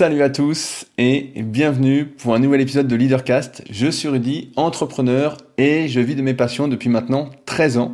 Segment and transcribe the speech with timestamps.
[0.00, 3.62] Salut à tous et bienvenue pour un nouvel épisode de Leadercast.
[3.68, 7.92] Je suis Rudy, entrepreneur et je vis de mes passions depuis maintenant 13 ans.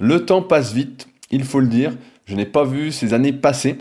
[0.00, 1.96] Le temps passe vite, il faut le dire.
[2.24, 3.78] Je n'ai pas vu ces années passer.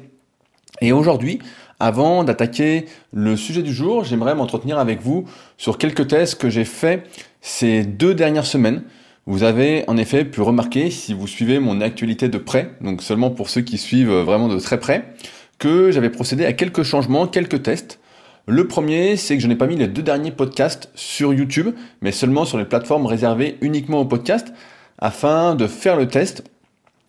[0.82, 1.40] Et aujourd'hui,
[1.80, 5.26] avant d'attaquer le sujet du jour, j'aimerais m'entretenir avec vous
[5.58, 7.10] sur quelques tests que j'ai faits
[7.42, 8.84] ces deux dernières semaines.
[9.26, 13.32] Vous avez en effet pu remarquer, si vous suivez mon actualité de près, donc seulement
[13.32, 15.16] pour ceux qui suivent vraiment de très près,
[15.60, 18.00] que j'avais procédé à quelques changements, quelques tests.
[18.46, 21.70] Le premier, c'est que je n'ai pas mis les deux derniers podcasts sur YouTube,
[22.02, 24.52] mais seulement sur les plateformes réservées uniquement aux podcasts,
[25.00, 26.44] afin de faire le test,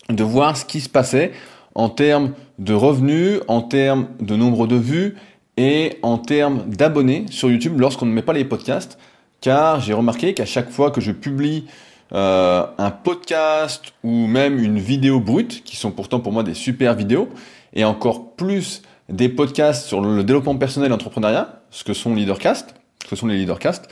[0.09, 1.32] de voir ce qui se passait
[1.74, 5.16] en termes de revenus, en termes de nombre de vues
[5.56, 8.98] et en termes d'abonnés sur YouTube lorsqu'on ne met pas les podcasts.
[9.40, 11.66] Car j'ai remarqué qu'à chaque fois que je publie
[12.12, 16.95] euh, un podcast ou même une vidéo brute, qui sont pourtant pour moi des super
[16.95, 17.29] vidéos,
[17.74, 22.74] et encore plus des podcasts sur le développement personnel et l'entrepreneuriat, ce que sont Leadercast,
[23.05, 23.88] ce que sont les Leadercast,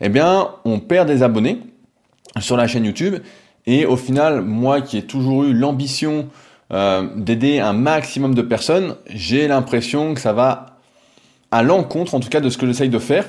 [0.00, 1.60] eh bien, on perd des abonnés
[2.40, 3.16] sur la chaîne YouTube.
[3.66, 6.28] Et au final, moi qui ai toujours eu l'ambition
[6.72, 10.78] euh, d'aider un maximum de personnes, j'ai l'impression que ça va
[11.50, 13.28] à l'encontre, en tout cas, de ce que j'essaye de faire.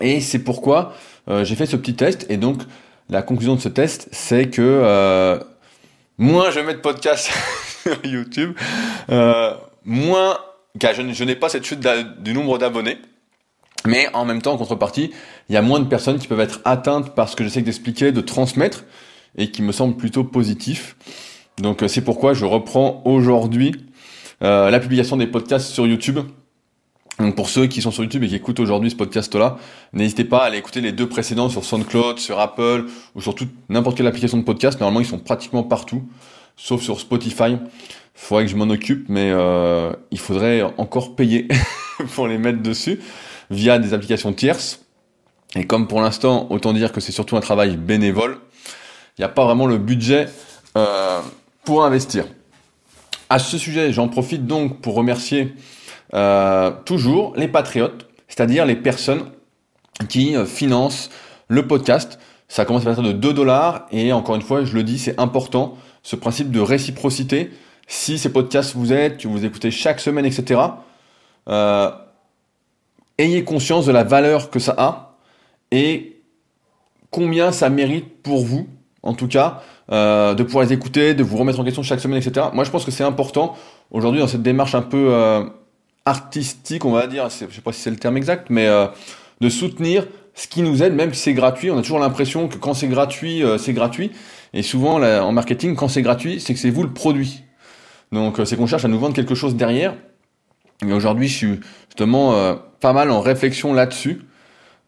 [0.00, 0.94] Et c'est pourquoi
[1.28, 2.26] euh, j'ai fait ce petit test.
[2.28, 2.62] Et donc,
[3.10, 5.38] la conclusion de ce test, c'est que euh,
[6.18, 7.30] moins je mets de podcasts
[8.04, 8.56] YouTube,
[9.10, 9.54] euh,
[9.84, 10.38] moins,
[10.78, 11.86] car je, n'ai pas cette chute
[12.20, 12.98] du nombre d'abonnés,
[13.86, 15.12] mais en même temps, en contrepartie,
[15.48, 18.12] il y a moins de personnes qui peuvent être atteintes par ce que j'essaie d'expliquer,
[18.12, 18.84] de transmettre,
[19.36, 20.96] et qui me semble plutôt positif.
[21.58, 23.74] Donc euh, c'est pourquoi je reprends aujourd'hui
[24.42, 26.20] euh, la publication des podcasts sur YouTube.
[27.20, 29.58] Donc pour ceux qui sont sur YouTube et qui écoutent aujourd'hui ce podcast-là,
[29.92, 33.36] n'hésitez pas à aller écouter les deux précédents sur SoundCloud, sur Apple ou sur
[33.68, 34.80] n'importe quelle application de podcast.
[34.80, 36.02] Normalement, ils sont pratiquement partout
[36.56, 37.56] sauf sur Spotify.
[38.14, 41.48] Faudrait que je m'en occupe, mais euh, il faudrait encore payer
[42.14, 43.00] pour les mettre dessus
[43.50, 44.80] via des applications tierces.
[45.56, 48.38] Et comme pour l'instant, autant dire que c'est surtout un travail bénévole,
[49.16, 50.26] il n'y a pas vraiment le budget
[50.76, 51.20] euh,
[51.64, 52.26] pour investir.
[53.30, 55.54] À ce sujet, j'en profite donc pour remercier
[56.14, 59.30] euh, toujours les patriotes, c'est-à-dire les personnes
[60.08, 61.10] qui financent
[61.48, 62.18] le podcast.
[62.48, 65.18] Ça commence à partir de 2 dollars et encore une fois, je le dis, c'est
[65.18, 67.50] important ce principe de réciprocité.
[67.88, 70.60] Si ces podcasts vous aident, que vous écoutez chaque semaine, etc.,
[71.48, 71.90] euh,
[73.18, 75.16] ayez conscience de la valeur que ça a
[75.70, 76.20] et
[77.10, 78.68] combien ça mérite pour vous,
[79.02, 82.18] en tout cas, euh, de pouvoir les écouter, de vous remettre en question chaque semaine,
[82.18, 82.46] etc.
[82.52, 83.56] Moi, je pense que c'est important
[83.90, 85.44] aujourd'hui dans cette démarche un peu euh,
[86.04, 88.68] artistique, on va dire, je sais pas si c'est le terme exact, mais
[89.40, 91.70] de soutenir ce qui nous aide, même si c'est gratuit.
[91.70, 94.10] On a toujours l'impression que quand c'est gratuit, c'est gratuit.
[94.52, 97.44] Et souvent, en marketing, quand c'est gratuit, c'est que c'est vous le produit.
[98.14, 99.94] Donc, euh, c'est qu'on cherche à nous vendre quelque chose derrière.
[100.86, 104.22] Et aujourd'hui, je suis justement euh, pas mal en réflexion là-dessus,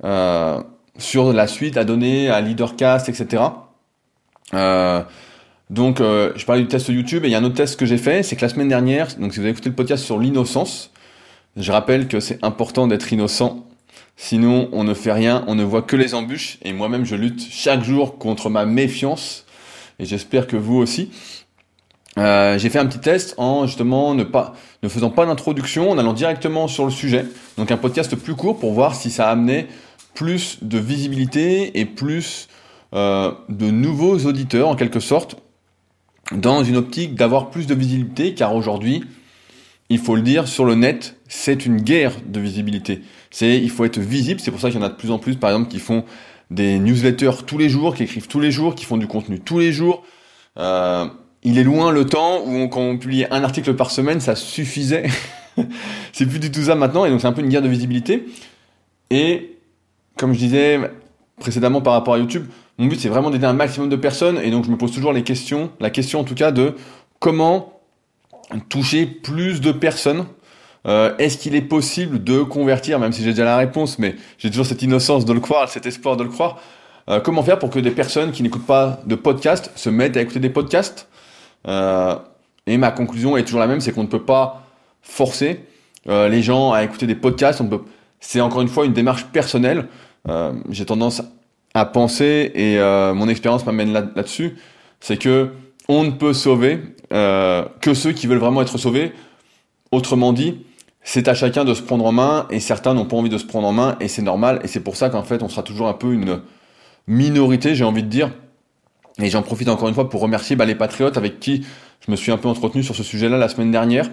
[0.05, 0.62] euh,
[0.99, 3.43] sur la suite à donner à Leadercast, etc.
[5.69, 7.99] donc, je parlais du test YouTube et il y a un autre test que j'ai
[7.99, 10.93] fait, c'est que la semaine dernière, donc si vous avez écouté le podcast sur l'innocence,
[11.57, 13.66] je rappelle que c'est important d'être innocent.
[14.16, 16.59] Sinon, on ne fait rien, on ne voit que les embûches.
[16.62, 19.47] Et moi-même, je lutte chaque jour contre ma méfiance
[19.99, 21.10] et j'espère que vous aussi.
[22.19, 25.99] Euh, j'ai fait un petit test en justement ne pas ne faisant pas d'introduction, en
[25.99, 27.27] allant directement sur le sujet.
[27.59, 29.69] Donc un podcast plus court pour voir si ça amenait
[30.15, 32.48] plus de visibilité et plus
[32.94, 35.37] euh, de nouveaux auditeurs en quelque sorte
[36.33, 39.04] dans une optique d'avoir plus de visibilité car aujourd'hui
[39.91, 43.03] il faut le dire sur le net c'est une guerre de visibilité
[43.36, 45.19] c'est il faut être visible c'est pour ça qu'il y en a de plus en
[45.19, 46.04] plus par exemple qui font
[46.50, 49.58] des newsletters tous les jours, qui écrivent tous les jours, qui font du contenu tous
[49.58, 50.04] les jours.
[50.58, 51.06] Euh,
[51.42, 55.06] il est loin le temps où quand on publiait un article par semaine, ça suffisait.
[56.12, 58.26] c'est plus du tout ça maintenant, et donc c'est un peu une guerre de visibilité.
[59.10, 59.56] Et
[60.16, 60.80] comme je disais
[61.38, 62.47] précédemment par rapport à YouTube,
[62.78, 65.12] mon but c'est vraiment d'aider un maximum de personnes, et donc je me pose toujours
[65.12, 66.74] les questions, la question en tout cas de
[67.18, 67.80] comment
[68.68, 70.26] toucher plus de personnes
[70.86, 74.50] euh, est-ce qu'il est possible de convertir, même si j'ai déjà la réponse, mais j'ai
[74.50, 76.60] toujours cette innocence de le croire, cet espoir de le croire.
[77.09, 80.21] Euh, comment faire pour que des personnes qui n'écoutent pas de podcast se mettent à
[80.21, 81.09] écouter des podcasts?
[81.66, 82.16] Euh,
[82.68, 84.62] Et ma conclusion est toujours la même, c'est qu'on ne peut pas
[85.03, 85.60] forcer
[86.09, 87.60] les gens à écouter des podcasts.
[88.21, 89.89] C'est encore une fois une démarche personnelle.
[90.71, 91.22] j'ai tendance
[91.74, 92.78] à penser, et
[93.15, 94.56] mon expérience m'amène là-dessus,
[95.00, 95.50] c'est que
[95.89, 96.80] on ne peut sauver
[97.10, 99.12] que ceux qui veulent vraiment être sauvés.
[99.92, 100.65] Autrement dit,
[101.08, 103.44] c'est à chacun de se prendre en main et certains n'ont pas envie de se
[103.44, 105.86] prendre en main et c'est normal et c'est pour ça qu'en fait on sera toujours
[105.86, 106.41] un peu une
[107.06, 108.32] minorité j'ai envie de dire
[109.22, 111.64] et j'en profite encore une fois pour remercier bah, les patriotes avec qui
[112.04, 114.10] je me suis un peu entretenu sur ce sujet-là la semaine dernière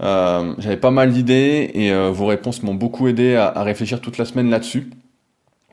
[0.00, 4.50] J'avais pas mal d'idées et vos réponses m'ont beaucoup aidé à, réfléchir toute la semaine
[4.50, 4.90] là-dessus.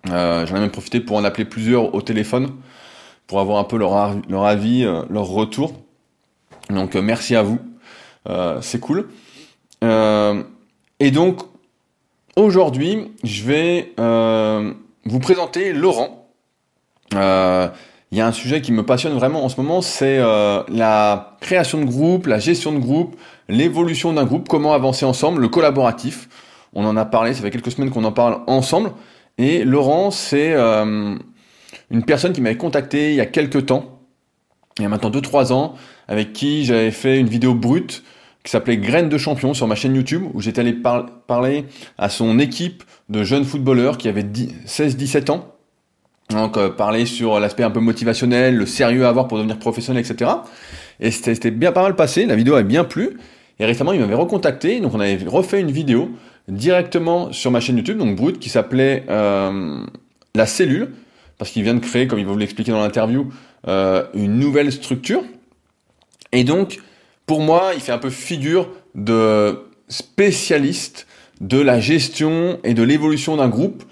[0.06, 2.52] J'en ai même profité pour en appeler plusieurs au téléphone
[3.26, 5.74] pour avoir un peu leur avis, leur retour.
[6.70, 7.60] Donc merci à vous,
[8.62, 9.10] c'est cool.
[9.82, 11.42] Et donc
[12.36, 13.94] aujourd'hui, je vais
[15.06, 16.30] vous présenter Laurent.
[17.14, 17.68] Euh,
[18.12, 21.38] il y a un sujet qui me passionne vraiment en ce moment, c'est euh, la
[21.40, 23.16] création de groupe, la gestion de groupe,
[23.48, 26.28] l'évolution d'un groupe, comment avancer ensemble, le collaboratif.
[26.74, 28.92] On en a parlé, ça fait quelques semaines qu'on en parle ensemble.
[29.38, 31.16] Et Laurent, c'est euh,
[31.90, 34.00] une personne qui m'avait contacté il y a quelques temps,
[34.78, 35.76] il y a maintenant 2-3 ans,
[36.08, 38.04] avec qui j'avais fait une vidéo brute
[38.44, 40.74] qui s'appelait Graines de champion sur ma chaîne YouTube, où j'étais allé
[41.28, 41.66] parler
[41.98, 45.56] à son équipe de jeunes footballeurs qui avaient 16-17 ans.
[46.30, 50.04] Donc euh, parler sur l'aspect un peu motivationnel, le sérieux à avoir pour devenir professionnel,
[50.04, 50.32] etc.
[51.00, 53.18] Et c'était bien pas mal passé, la vidéo a bien plu.
[53.60, 56.10] Et récemment, il m'avait recontacté, donc on avait refait une vidéo
[56.48, 59.84] directement sur ma chaîne YouTube, donc brute, qui s'appelait euh,
[60.34, 60.94] La Cellule,
[61.38, 63.32] parce qu'il vient de créer, comme il va vous l'expliquer dans l'interview,
[63.68, 65.24] euh, une nouvelle structure.
[66.32, 66.80] Et donc,
[67.32, 71.08] pour moi, il fait un peu figure de spécialiste
[71.40, 73.86] de la gestion et de l'évolution d'un groupe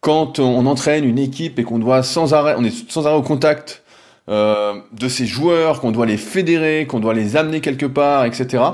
[0.00, 3.22] quand on entraîne une équipe et qu'on doit sans arrêt, on est sans arrêt au
[3.22, 3.82] contact
[4.30, 8.64] euh, de ces joueurs, qu'on doit les fédérer, qu'on doit les amener quelque part, etc.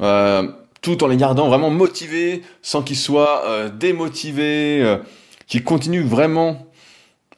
[0.00, 0.48] Euh,
[0.82, 4.98] tout en les gardant vraiment motivés, sans qu'ils soient euh, démotivés,
[5.46, 6.66] qu'ils continuent vraiment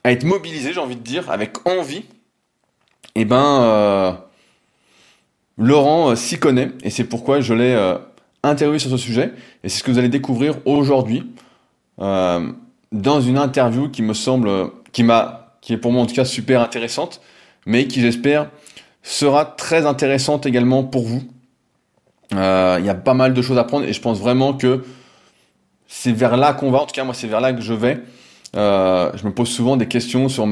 [0.04, 2.06] à être mobilisés, j'ai envie de dire, avec envie.
[3.14, 4.22] Eh ben,
[5.58, 7.76] Laurent s'y connaît, et c'est pourquoi je l'ai
[8.42, 9.32] interviewé sur ce sujet,
[9.64, 11.24] et c'est ce que vous allez découvrir aujourd'hui.
[12.00, 12.52] Euh,
[12.92, 14.50] dans une interview qui me semble,
[14.92, 17.20] qui m'a, qui est pour moi en tout cas super intéressante,
[17.66, 18.50] mais qui j'espère
[19.02, 21.22] sera très intéressante également pour vous.
[22.34, 24.84] Euh, il y a pas mal de choses à prendre et je pense vraiment que
[25.86, 26.80] c'est vers là qu'on va.
[26.80, 28.00] En tout cas, moi, c'est vers là que je vais.
[28.56, 30.46] Euh, je me pose souvent des questions sur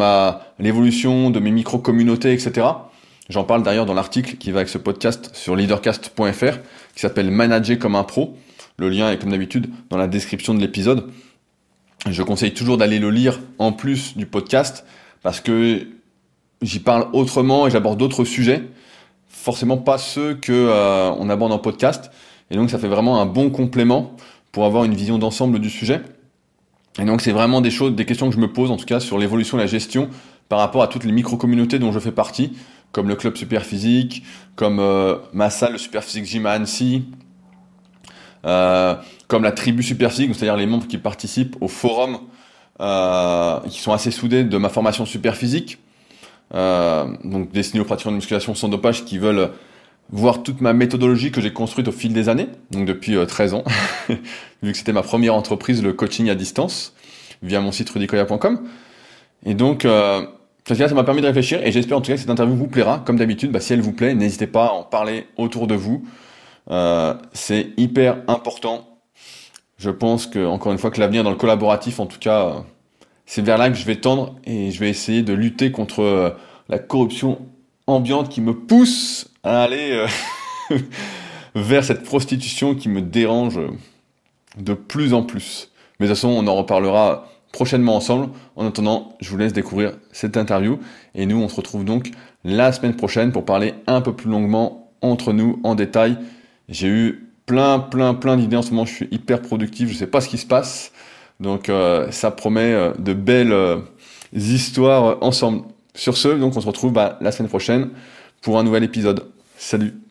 [0.58, 2.66] l'évolution de mes micro-communautés, etc.
[3.28, 6.58] J'en parle d'ailleurs dans l'article qui va avec ce podcast sur leadercast.fr
[6.94, 8.36] qui s'appelle Manager comme un pro.
[8.78, 11.10] Le lien est comme d'habitude dans la description de l'épisode.
[12.08, 14.84] Je conseille toujours d'aller le lire en plus du podcast
[15.22, 15.88] parce que
[16.62, 18.62] j'y parle autrement et j'aborde d'autres sujets,
[19.28, 22.12] forcément pas ceux que euh, on aborde en podcast.
[22.52, 24.14] Et donc ça fait vraiment un bon complément
[24.52, 26.00] pour avoir une vision d'ensemble du sujet.
[27.00, 29.00] Et donc c'est vraiment des choses, des questions que je me pose en tout cas
[29.00, 30.10] sur l'évolution et la gestion
[30.48, 32.52] par rapport à toutes les micro-communautés dont je fais partie,
[32.96, 34.22] comme le club super physique,
[34.54, 37.04] comme euh, ma salle le super physique gym à Annecy,
[38.46, 38.94] euh,
[39.28, 42.20] comme la tribu super physique, c'est-à-dire les membres qui participent au forum,
[42.80, 45.76] euh, qui sont assez soudés de ma formation super physique,
[46.54, 49.50] euh, donc destiné aux pratiquants de musculation sans dopage qui veulent
[50.08, 53.64] voir toute ma méthodologie que j'ai construite au fil des années, donc depuis 13 ans,
[54.62, 56.94] vu que c'était ma première entreprise, le coaching à distance,
[57.42, 58.66] via mon site rudicoya.com.
[59.44, 60.22] Et donc, euh,
[60.74, 62.98] ça m'a permis de réfléchir et j'espère en tout cas que cette interview vous plaira.
[63.04, 66.04] Comme d'habitude, bah, si elle vous plaît, n'hésitez pas à en parler autour de vous.
[66.70, 68.98] Euh, c'est hyper important.
[69.78, 72.52] Je pense que, encore une fois, que l'avenir dans le collaboratif, en tout cas, euh,
[73.26, 76.30] c'est vers là que je vais tendre et je vais essayer de lutter contre euh,
[76.68, 77.38] la corruption
[77.86, 80.04] ambiante qui me pousse à aller
[81.54, 83.60] vers cette prostitution qui me dérange
[84.58, 85.70] de plus en plus.
[86.00, 88.28] Mais de toute façon, on en reparlera prochainement ensemble.
[88.54, 90.78] En attendant, je vous laisse découvrir cette interview
[91.14, 92.10] et nous, on se retrouve donc
[92.44, 96.18] la semaine prochaine pour parler un peu plus longuement entre nous en détail
[96.68, 98.84] j'ai eu plein, plein, plein d'idées en ce moment.
[98.84, 99.90] Je suis hyper productif.
[99.90, 100.92] Je sais pas ce qui se passe.
[101.40, 103.78] Donc, euh, ça promet euh, de belles euh,
[104.32, 105.62] histoires ensemble.
[105.94, 107.90] Sur ce, donc, on se retrouve bah, la semaine prochaine
[108.42, 109.26] pour un nouvel épisode.
[109.56, 110.05] Salut.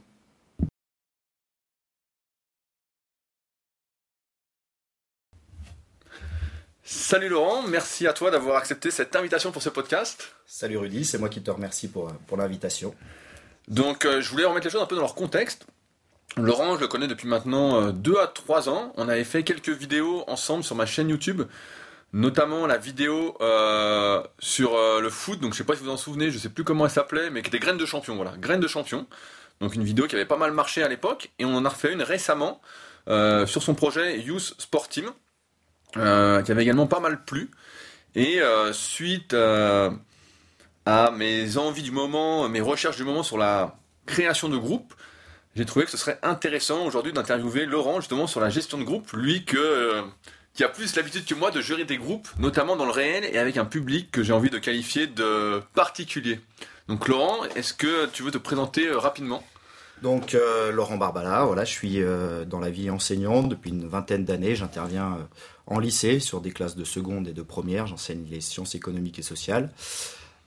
[6.87, 10.35] Salut Laurent, merci à toi d'avoir accepté cette invitation pour ce podcast.
[10.45, 12.93] Salut Rudy, c'est moi qui te remercie pour, pour l'invitation.
[13.67, 15.65] Donc je voulais remettre les choses un peu dans leur contexte.
[16.37, 18.93] Laurent, je le connais depuis maintenant 2 euh, à 3 ans.
[18.97, 21.41] On avait fait quelques vidéos ensemble sur ma chaîne YouTube,
[22.13, 25.39] notamment la vidéo euh, sur euh, le foot.
[25.39, 27.31] Donc je sais pas si vous vous en souvenez, je sais plus comment elle s'appelait,
[27.31, 28.15] mais qui était Graines de champion.
[28.15, 29.07] Voilà, Graines de champion.
[29.59, 31.93] Donc une vidéo qui avait pas mal marché à l'époque, et on en a refait
[31.93, 32.61] une récemment
[33.07, 35.11] sur son projet Youth Sport Team,
[35.95, 37.49] qui avait également pas mal plu.
[38.15, 38.39] Et
[38.71, 39.33] suite
[40.85, 43.75] à mes envies du moment, mes recherches du moment sur la
[44.05, 44.93] création de groupe,
[45.55, 49.11] j'ai trouvé que ce serait intéressant aujourd'hui d'interviewer Laurent justement sur la gestion de groupe,
[49.13, 50.01] lui euh,
[50.53, 53.37] qui a plus l'habitude que moi de gérer des groupes, notamment dans le réel et
[53.37, 56.41] avec un public que j'ai envie de qualifier de particulier.
[56.89, 59.43] Donc Laurent, est-ce que tu veux te présenter euh, rapidement?
[60.01, 64.25] Donc euh, Laurent Barbala, voilà, je suis euh, dans la vie enseignante depuis une vingtaine
[64.25, 64.55] d'années.
[64.55, 65.23] J'interviens euh,
[65.67, 67.87] en lycée sur des classes de seconde et de première.
[67.87, 69.71] J'enseigne les sciences économiques et sociales.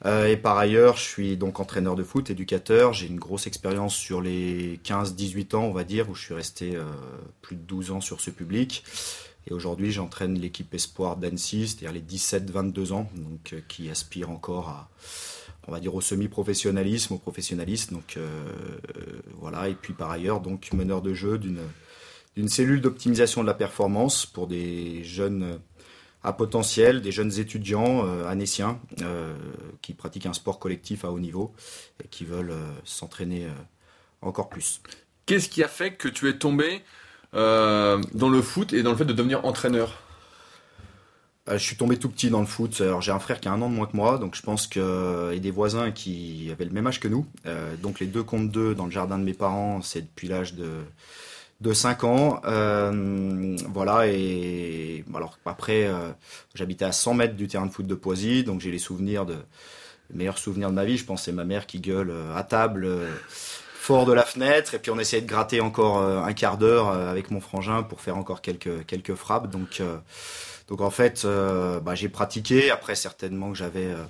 [0.04, 2.92] et par ailleurs, je suis donc entraîneur de foot, éducateur.
[2.92, 6.78] J'ai une grosse expérience sur les 15-18 ans, on va dire, où je suis resté
[7.42, 8.84] plus de 12 ans sur ce public.
[9.48, 14.88] Et aujourd'hui, j'entraîne l'équipe espoir d'Annecy, c'est-à-dire les 17-22 ans, donc qui aspirent encore à
[15.68, 17.94] on va dire au semi-professionnalisme, au professionnalisme.
[17.94, 18.26] Donc euh,
[19.36, 19.68] voilà.
[19.68, 24.46] Et puis par ailleurs, donc meneur de jeu d'une cellule d'optimisation de la performance pour
[24.46, 25.60] des jeunes
[26.24, 28.34] à potentiel, des jeunes étudiants euh,
[29.02, 29.36] euh,
[29.82, 31.52] qui pratiquent un sport collectif à haut niveau
[32.02, 33.46] et qui veulent s'entraîner
[34.22, 34.80] encore plus.
[35.26, 36.82] Qu'est-ce qui a fait que tu es tombé
[37.34, 40.07] dans le foot et dans le fait de devenir entraîneur?
[40.07, 40.07] euh,
[41.52, 42.80] je suis tombé tout petit dans le foot.
[42.80, 44.66] Alors j'ai un frère qui a un an de moins que moi, donc je pense
[44.66, 47.26] que et des voisins qui avaient le même âge que nous.
[47.46, 50.54] Euh, donc les deux contre deux dans le jardin de mes parents, c'est depuis l'âge
[50.54, 50.68] de
[51.60, 52.40] de 5 ans.
[52.44, 55.90] Euh, voilà, et alors après,
[56.54, 59.36] j'habitais à 100 mètres du terrain de foot de Poisy, donc j'ai les souvenirs de
[60.10, 60.96] les meilleurs souvenirs de ma vie.
[60.96, 62.88] Je pense c'est ma mère qui gueule à table.
[63.74, 67.30] fort de la fenêtre et puis on essayait de gratter encore un quart d'heure avec
[67.30, 69.80] mon frangin pour faire encore quelques quelques frappes donc
[70.68, 72.70] donc en fait, euh, bah, j'ai pratiqué.
[72.70, 74.04] Après, certainement que j'avais euh,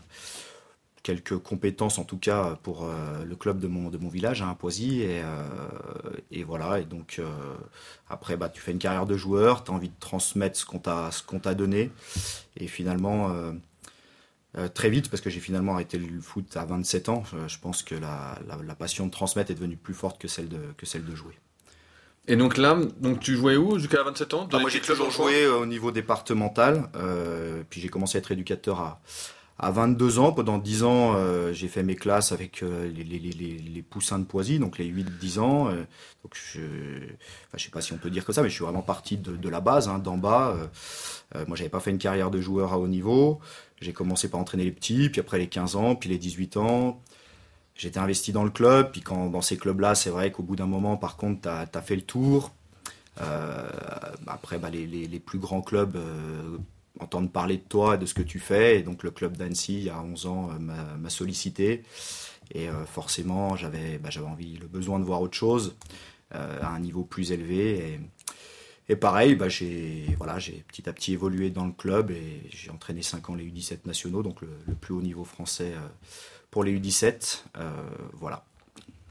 [1.04, 5.02] quelques compétences, en tout cas pour euh, le club de mon, village, hein, à Poisy.
[6.30, 6.80] Et, voilà.
[6.80, 7.20] Et donc
[8.10, 11.38] après, bah, tu fais une carrière de joueur, tu as envie de transmettre ce qu'on
[11.38, 11.90] t'a donné.
[12.56, 13.32] Et finalement.
[14.74, 17.94] très vite, parce que j'ai finalement arrêté le foot à 27 ans, je pense que
[17.94, 21.38] la, passion de transmettre est devenue plus forte que celle de jouer.
[22.28, 24.48] Et donc là, donc tu jouais où jusqu'à 27 ans?
[24.52, 28.80] Moi j'ai toujours joué euh, au niveau départemental, euh, puis j'ai commencé à être éducateur
[28.80, 29.00] à,
[29.58, 30.32] à 22 ans.
[30.32, 34.18] Pendant 10 ans, euh, j'ai fait mes classes avec euh, les, les, les, les, poussins
[34.18, 35.64] de Poisy, donc les 8-10 ans.
[35.68, 38.64] Donc je enfin, je sais pas si on peut dire que ça, mais je suis
[38.64, 40.54] vraiment parti de, de la base, hein, d'en bas.
[41.46, 43.40] moi j'avais pas fait une carrière de joueur à haut niveau.
[43.80, 47.00] J'ai commencé par entraîner les petits, puis après les 15 ans, puis les 18 ans,
[47.78, 48.90] j'étais investi dans le club.
[48.92, 51.82] Puis quand dans ces clubs-là, c'est vrai qu'au bout d'un moment, par contre, tu as,
[51.82, 52.52] fait le tour.
[53.22, 53.68] Euh,
[54.26, 56.58] après, bah, les, plus grands clubs euh,
[57.00, 58.78] entendent parler de toi et de ce que tu fais.
[58.78, 61.84] Et donc le club d'Annecy, il y a 11 ans, euh, m'a sollicité.
[62.54, 65.76] Et forcément, j'avais bah, envie, le besoin de voir autre chose
[66.30, 67.78] à un niveau plus élevé.
[67.78, 68.00] Et,
[68.90, 73.02] et pareil, bah, j'ai voilà, petit à petit évolué dans le club et j'ai entraîné
[73.02, 75.74] 5 ans les U17 nationaux, donc le, le plus haut niveau français
[76.50, 77.44] pour les U17.
[77.56, 77.70] Euh,
[78.14, 78.44] voilà.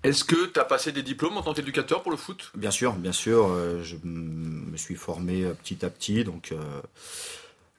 [0.03, 2.51] Est-ce que tu as passé des diplômes en tant qu'éducateur pour le foot?
[2.56, 3.48] Bien sûr, bien sûr.
[3.50, 6.24] Euh, je me suis formé euh, petit à petit.
[6.24, 6.53] Donc,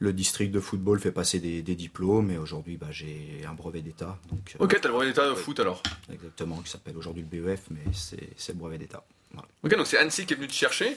[0.00, 2.30] le district de football fait passer des, diplômes.
[2.30, 4.18] Et aujourd'hui, bah, j'ai un brevet d'État.
[4.30, 7.40] Donc, ok, tu as le brevet d'État de foot alors Exactement, qui s'appelle aujourd'hui le
[7.40, 9.04] BEF, mais c'est le brevet d'État.
[9.62, 10.96] Ok, donc c'est Annecy qui est venu te chercher.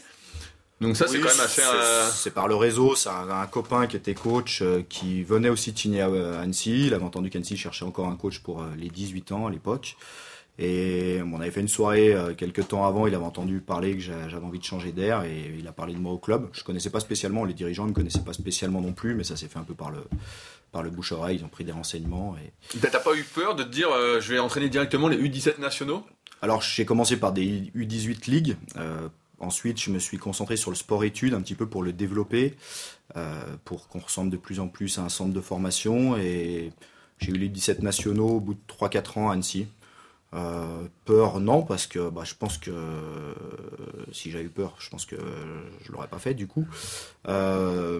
[0.81, 1.61] Donc ça, c'est quand même assez...
[2.11, 5.77] C'est par le réseau, c'est un, copain qui était coach, euh, qui venait aussi de
[5.77, 6.87] signer à, Annecy.
[6.87, 9.95] Il avait entendu qu'Annecy cherchait encore un coach pour euh, les 18 ans à l'époque.
[10.57, 14.01] Et on avait fait une soirée euh, quelques temps avant, il avait entendu parler que
[14.01, 16.49] j'avais envie de changer d'air et il a parlé de moi au club.
[16.51, 19.37] Je connaissais pas spécialement, les dirigeants ne me connaissaient pas spécialement non plus, mais ça
[19.37, 19.99] s'est fait un peu par le,
[20.71, 22.35] par le bouche-oreille, ils ont pris des renseignements.
[22.37, 22.79] Et...
[22.79, 26.03] T'as pas eu peur de te dire je vais entraîner directement les U17 nationaux?
[26.41, 28.57] Alors j'ai commencé par des U18 ligues
[29.41, 32.55] Ensuite, je me suis concentré sur le sport-études un petit peu pour le développer,
[33.17, 36.15] euh, pour qu'on ressemble de plus en plus à un centre de formation.
[36.15, 36.71] Et
[37.17, 39.67] j'ai eu les 17 nationaux au bout de 3-4 ans à Annecy.
[40.33, 42.71] Euh, peur, non, parce que bah, je pense que
[44.11, 45.17] si j'avais eu peur, je pense que
[45.83, 46.65] je l'aurais pas fait du coup.
[47.27, 47.99] Euh,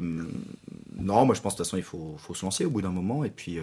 [0.96, 2.92] non, moi je pense de toute façon il faut, faut se lancer au bout d'un
[2.92, 3.26] moment.
[3.26, 3.58] Et puis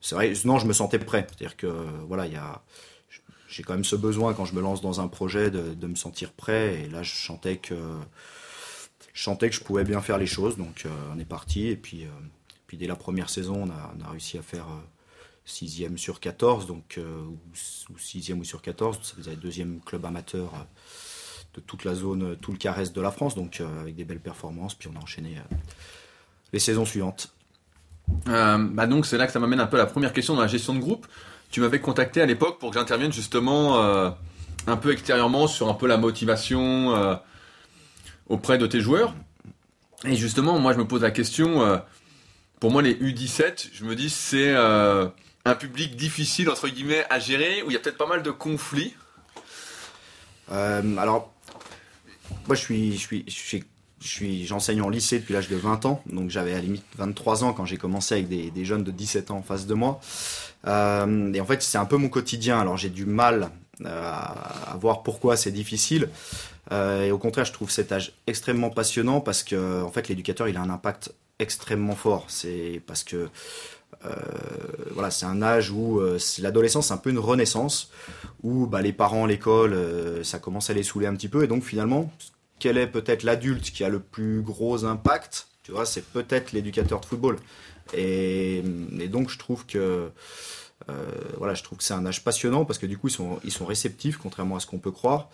[0.00, 1.26] c'est vrai, non, je me sentais prêt.
[1.28, 1.66] C'est-à-dire que
[2.06, 2.62] voilà, il y a
[3.52, 6.32] j'ai quand même ce besoin quand je me lance dans un projet de, me sentir
[6.32, 6.82] prêt.
[6.82, 7.74] Et là, je chantais que
[9.12, 10.56] je chantais que je pouvais bien faire les choses.
[10.56, 11.68] Donc, euh, on est parti.
[11.68, 12.08] Et puis, euh,
[12.66, 14.66] puis dès la première saison, on a, réussi à faire
[15.46, 19.00] 6e euh, sur 14, donc ou 6e ou sur 14.
[19.02, 20.66] Ça faisait le deuxième club amateur
[21.52, 23.34] de toute la zone, tout le caresse de la France.
[23.34, 24.74] Donc, avec des belles performances.
[24.74, 25.36] Puis on a enchaîné
[26.54, 27.34] les saisons suivantes.
[28.24, 30.46] bah donc c'est là que ça m'amène un peu à la première question dans la
[30.46, 31.06] gestion de groupe
[31.52, 34.10] tu m'avais contacté à l'époque pour que j'intervienne justement euh,
[34.66, 37.14] un peu extérieurement sur un peu la motivation euh,
[38.28, 39.14] auprès de tes joueurs.
[40.04, 41.62] Et justement, moi, je me pose la question.
[41.62, 41.76] Euh,
[42.58, 44.54] pour moi, les U17, je me dis c'est
[45.44, 48.30] un public difficile entre guillemets à gérer où il y a peut-être pas mal de
[48.30, 48.94] conflits.
[50.48, 51.32] alors,
[52.46, 53.24] moi, je suis, je suis,
[54.02, 56.84] je suis, j'enseigne en lycée depuis l'âge de 20 ans, donc j'avais à la limite
[56.96, 60.00] 23 ans quand j'ai commencé avec des, jeunes de 17 ans en face de moi.
[60.66, 62.60] Euh, et en fait, c'est un peu mon quotidien.
[62.60, 63.50] Alors j'ai du mal
[63.84, 66.08] à, voir pourquoi c'est difficile.
[66.70, 70.56] et au contraire, je trouve cet âge extrêmement passionnant parce que en fait, l'éducateur, il
[70.56, 72.26] a un impact extrêmement fort.
[72.28, 73.28] C'est parce que
[74.90, 76.00] voilà, c'est un âge où
[76.38, 77.90] l'adolescence, c'est un peu une renaissance,
[78.42, 79.76] où bah, les parents, l'école,
[80.22, 82.12] ça commence à les saouler un petit peu, et donc finalement,
[82.62, 85.48] quel est peut-être l'adulte qui a le plus gros impact?
[85.64, 87.36] Tu vois, c'est peut-être l'éducateur de football.
[87.94, 88.62] Et,
[89.08, 90.10] donc, je trouve que.
[90.88, 91.06] Euh,
[91.38, 93.52] voilà, je trouve que c'est un âge passionnant parce que du coup ils sont, ils
[93.52, 95.28] sont réceptifs contrairement à ce qu'on peut croire.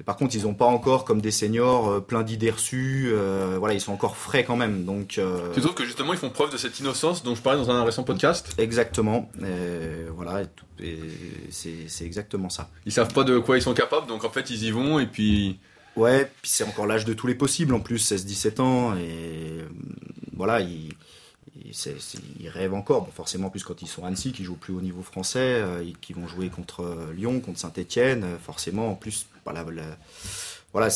[0.00, 3.10] Et par contre, ils n'ont pas encore comme des seniors euh, plein d'idées reçues.
[3.12, 4.86] Euh, voilà, ils sont encore frais quand même.
[4.86, 5.20] Donc,
[5.54, 7.84] tu trouves que justement ils font preuve de cette innocence dont je parlais dans un
[7.84, 8.54] récent podcast?
[8.56, 9.30] Exactement.
[10.16, 10.44] voilà,
[11.50, 12.70] c'est exactement ça.
[12.86, 15.06] Ils savent pas de quoi ils sont capables, donc en fait ils y vont et
[15.06, 15.58] puis.
[15.96, 19.60] Ouais, puis c'est encore l'âge de tous les possibles en plus, 16-17 ans et
[20.36, 20.92] voilà, ils
[21.64, 23.02] ils, rêvent encore.
[23.02, 26.12] Bon, forcément, plus quand ils sont Annecy, qui jouent plus au niveau français, euh, qui
[26.12, 29.64] vont jouer contre euh, Lyon, contre Saint-Etienne, euh, forcément, en plus, voilà,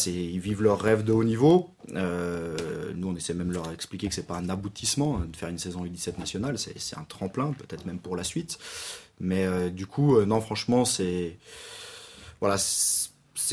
[0.06, 1.70] ils vivent leur rêve de haut niveau.
[1.88, 5.48] nous, on essaie même de leur expliquer que c'est pas un aboutissement hein, de faire
[5.48, 8.58] une saison U17 nationale, c'est, un tremplin, peut-être même pour la suite.
[9.20, 11.36] Mais du coup, non, franchement, c'est.
[12.40, 12.56] Voilà,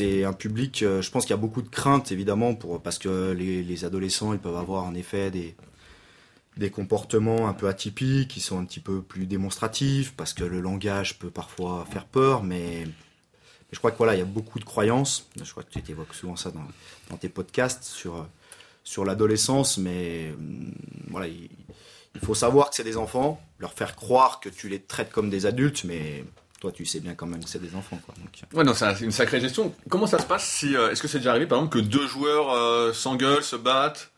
[0.00, 3.62] un public, je pense qu'il y a beaucoup de craintes évidemment pour, parce que les,
[3.62, 5.56] les, adolescents ils peuvent avoir en effet des,
[6.56, 10.60] des comportements un peu atypiques, qui sont un petit peu plus démonstratifs, parce que le
[10.60, 12.86] langage peut parfois faire peur, mais,
[13.72, 15.28] je crois que voilà, il y a beaucoup de croyances.
[15.42, 18.26] Je crois que tu évoques souvent ça dans, tes podcasts sur,
[18.84, 20.72] sur l'adolescence, mais hum,
[21.08, 21.50] voilà, il,
[22.24, 25.44] faut savoir que c'est des enfants, leur faire croire que tu les traites comme des
[25.44, 26.24] adultes, mais
[26.60, 28.00] toi, tu sais bien quand même que c'est des enfants.
[28.06, 28.14] Quoi.
[28.54, 29.74] Ouais, non, c'est une sacrée gestion.
[29.90, 32.06] Comment ça se passe si, euh, Est-ce que c'est déjà arrivé, par exemple, que deux
[32.06, 34.10] joueurs euh, s'engueulent, se battent?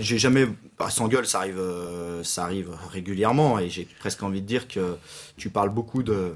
[0.00, 0.46] J'ai jamais.
[0.78, 4.68] Bah, sans gueule, ça arrive, euh, ça arrive régulièrement et j'ai presque envie de dire
[4.68, 4.96] que
[5.38, 6.34] tu parles beaucoup de,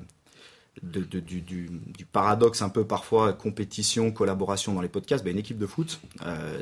[0.83, 5.25] du, du, paradoxe un peu parfois compétition, collaboration dans les podcasts.
[5.25, 6.61] Bah, une équipe de foot, euh,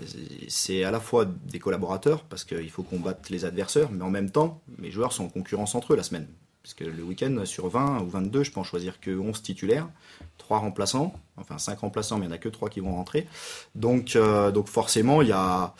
[0.49, 4.31] c'est à la fois des collaborateurs parce qu'il faut combattre les adversaires, mais en même
[4.31, 6.27] temps, mes joueurs sont en concurrence entre eux la semaine.
[6.62, 9.88] Parce que le week-end, sur 20 ou 22, je peux en choisir que 11 titulaires,
[10.37, 13.27] 3 remplaçants, enfin 5 remplaçants, mais il n'y en a que 3 qui vont rentrer.
[13.75, 15.75] Donc, euh, donc forcément, il y a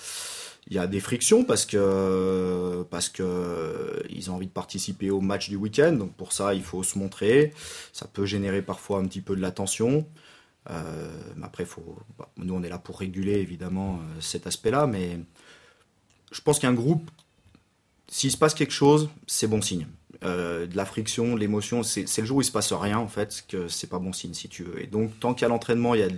[0.71, 5.21] il y a des frictions parce que parce que ils ont envie de participer au
[5.21, 5.93] match du week-end.
[5.93, 7.53] Donc pour ça, il faut se montrer.
[7.93, 10.07] Ça peut générer parfois un petit peu de la tension.
[10.71, 11.11] Euh,
[11.43, 15.19] après, faut, bah, nous on est là pour réguler évidemment euh, cet aspect-là, mais
[16.31, 17.11] je pense qu'un groupe,
[18.09, 19.87] s'il se passe quelque chose, c'est bon signe.
[20.25, 23.09] Euh, de la friction, de l'émotion, c'est le jour où il se passe rien en
[23.09, 24.83] fait que c'est pas bon signe si tu veux.
[24.83, 26.09] Et donc tant qu'à l'entraînement il y a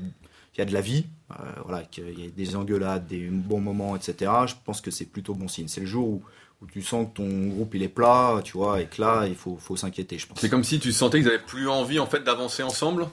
[0.55, 1.35] il y a de la vie, euh,
[1.65, 4.31] voilà, qu'il y ait des engueulades, des bons moments, etc.
[4.47, 5.69] Je pense que c'est plutôt bon signe.
[5.69, 6.23] C'est le jour où,
[6.61, 9.37] où, tu sens que ton groupe il est plat, tu vois, et que là il
[9.37, 10.41] faut, faut s'inquiéter, je pense.
[10.41, 13.07] C'est comme si tu sentais qu'ils n'avaient plus envie en fait d'avancer ensemble?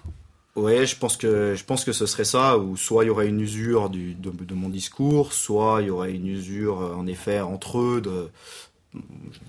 [0.56, 3.28] Ouais, je pense que je pense que ce serait ça, ou soit il y aurait
[3.28, 7.40] une usure du, de, de, mon discours, soit il y aurait une usure en effet
[7.42, 8.30] entre eux de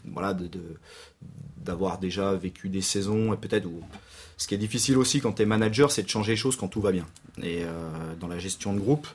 [0.05, 0.51] voilà de
[1.57, 3.67] d'avoir déjà vécu des saisons et peut-être
[4.39, 6.69] ce qui est difficile aussi quand tu es manager, c'est de changer les choses quand
[6.69, 7.07] tout va bien.
[7.43, 9.07] Et euh, dans la gestion de groupe,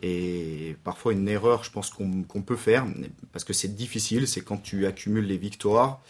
[0.00, 2.86] et parfois une erreur, je pense qu'on peut faire,
[3.32, 6.00] parce que c'est difficile, c'est quand tu accumules les victoires,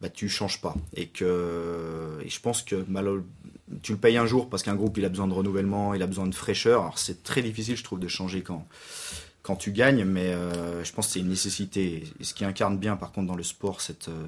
[0.00, 0.74] bah, tu changes pas.
[0.94, 3.22] Et que et je pense que mal,
[3.82, 6.06] tu le payes un jour parce qu'un groupe il a besoin de renouvellement, il a
[6.06, 6.82] besoin de fraîcheur.
[6.82, 8.66] Alors c'est très difficile, je trouve, de changer quand
[9.42, 12.04] quand tu gagnes, mais euh, je pense que c'est une nécessité.
[12.20, 14.26] Et ce qui incarne bien, par contre, dans le sport, cette euh,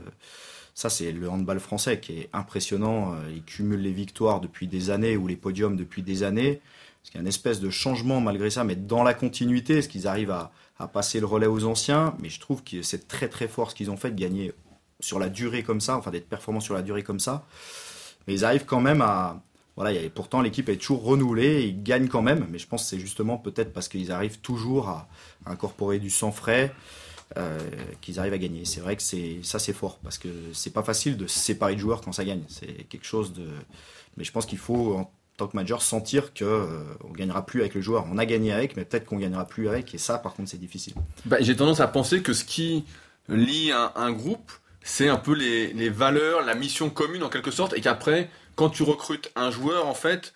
[0.75, 3.15] ça, c'est le handball français qui est impressionnant.
[3.15, 6.61] Euh, il cumule les victoires depuis des années ou les podiums depuis des années.
[7.05, 10.07] Qu'il y a une espèce de changement malgré ça, mais dans la continuité, est-ce qu'ils
[10.07, 10.53] arrivent à,
[10.93, 13.89] passer le relais aux anciens Mais je trouve que c'est très très fort ce qu'ils
[13.89, 14.53] ont fait de gagner
[14.99, 17.47] sur la durée comme ça, enfin d'être performants sur la durée comme ça.
[18.27, 19.41] Mais ils arrivent quand même à.
[19.77, 22.89] Voilà, et pourtant l'équipe est toujours renouvelée, ils gagnent quand même, mais je pense que
[22.91, 25.09] c'est justement peut-être parce qu'ils arrivent toujours à
[25.47, 26.75] incorporer du sang frais,
[27.37, 27.59] euh,
[28.01, 28.65] qu'ils arrivent à gagner.
[28.65, 31.81] C'est vrai que c'est ça c'est fort parce que c'est pas facile de séparer de
[31.81, 32.43] joueurs quand ça gagne.
[32.49, 33.47] C'est quelque chose de.
[34.17, 37.61] Mais je pense qu'il faut en tant que manager sentir que euh, on gagnera plus
[37.61, 38.07] avec le joueur.
[38.11, 39.95] On a gagné avec, mais peut-être qu'on gagnera plus avec.
[39.95, 40.95] Et ça, par contre, c'est difficile.
[41.25, 42.85] Bah, J'ai tendance à penser que ce qui
[43.29, 47.81] lie un, groupe, c'est un peu les, valeurs, la mission commune en quelque sorte, et
[47.81, 50.35] qu'après, quand tu recrutes un joueur, en fait,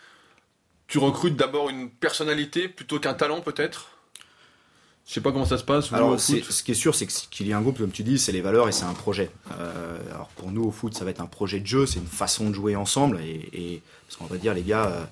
[0.86, 3.95] tu recrutes d'abord une personnalité plutôt qu'un talent peut-être?
[5.06, 5.92] Je sais pas comment ça se passe.
[5.92, 8.32] Alors, ce qui est sûr, c'est qu'il y a un groupe, comme tu dis, c'est
[8.32, 9.30] les valeurs et c'est un projet.
[9.52, 12.06] Euh, alors pour nous au foot, ça va être un projet de jeu, c'est une
[12.06, 13.20] façon de jouer ensemble.
[13.20, 15.08] Et, parce qu'on va dire, les gars,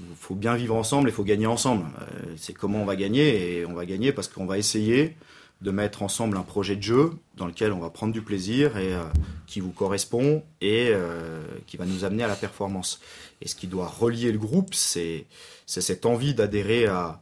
[0.00, 1.84] il euh, faut bien vivre ensemble, il faut gagner ensemble.
[2.00, 5.14] Euh, c'est comment on va gagner et on va gagner parce qu'on va essayer
[5.60, 8.92] de mettre ensemble un projet de jeu dans lequel on va prendre du plaisir et
[9.46, 10.92] qui vous correspond et
[11.66, 13.00] qui va nous amener à la performance.
[13.40, 15.24] Et ce qui doit relier le groupe, c'est
[15.64, 17.20] cette envie d'adhérer à,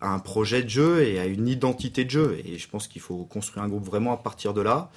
[0.00, 2.40] à un projet de jeu et à une identité de jeu.
[2.44, 4.90] Et je pense qu'il faut construire un groupe vraiment à partir de là.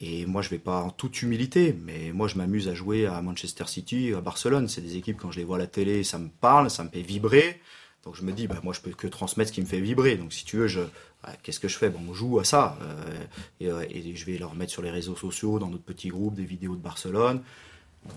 [0.00, 3.22] Et moi, je vais pas en toute humilité, mais moi, je m'amuse à jouer à
[3.22, 4.68] Manchester City, à Barcelone.
[4.68, 6.90] C'est des équipes, quand je les vois à la télé, ça me parle, ça me
[6.90, 7.60] fait vibrer.
[8.04, 10.16] Donc je me dis, bah, moi, je peux que transmettre ce qui me fait vibrer.
[10.16, 10.80] Donc si tu veux, je,
[11.22, 11.90] bah, qu'est-ce que je fais?
[11.90, 12.78] Bon, On joue à ça.
[12.82, 13.24] Euh,
[13.62, 16.44] euh, et, je vais leur mettre sur les réseaux sociaux, dans notre petit groupe, des
[16.44, 17.42] vidéos de Barcelone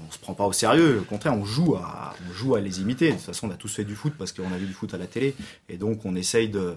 [0.08, 0.99] on se prend pas au sérieux.
[1.02, 3.10] Au contraire, on joue à, on joue à les imiter.
[3.10, 4.93] De toute façon, on a tous fait du foot parce qu'on a vu du foot
[4.93, 5.36] à la télé.
[5.67, 6.75] Et donc, on essaye de,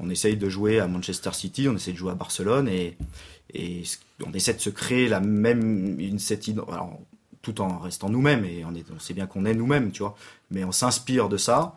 [0.00, 2.96] on essaye de jouer à Manchester City, on essaye de jouer à Barcelone et,
[3.52, 3.82] et
[4.24, 6.18] on essaie de se créer la même, une,
[6.68, 6.98] alors,
[7.42, 10.16] tout en restant nous-mêmes et on, est, on sait bien qu'on est nous-mêmes, tu vois.
[10.50, 11.76] Mais on s'inspire de ça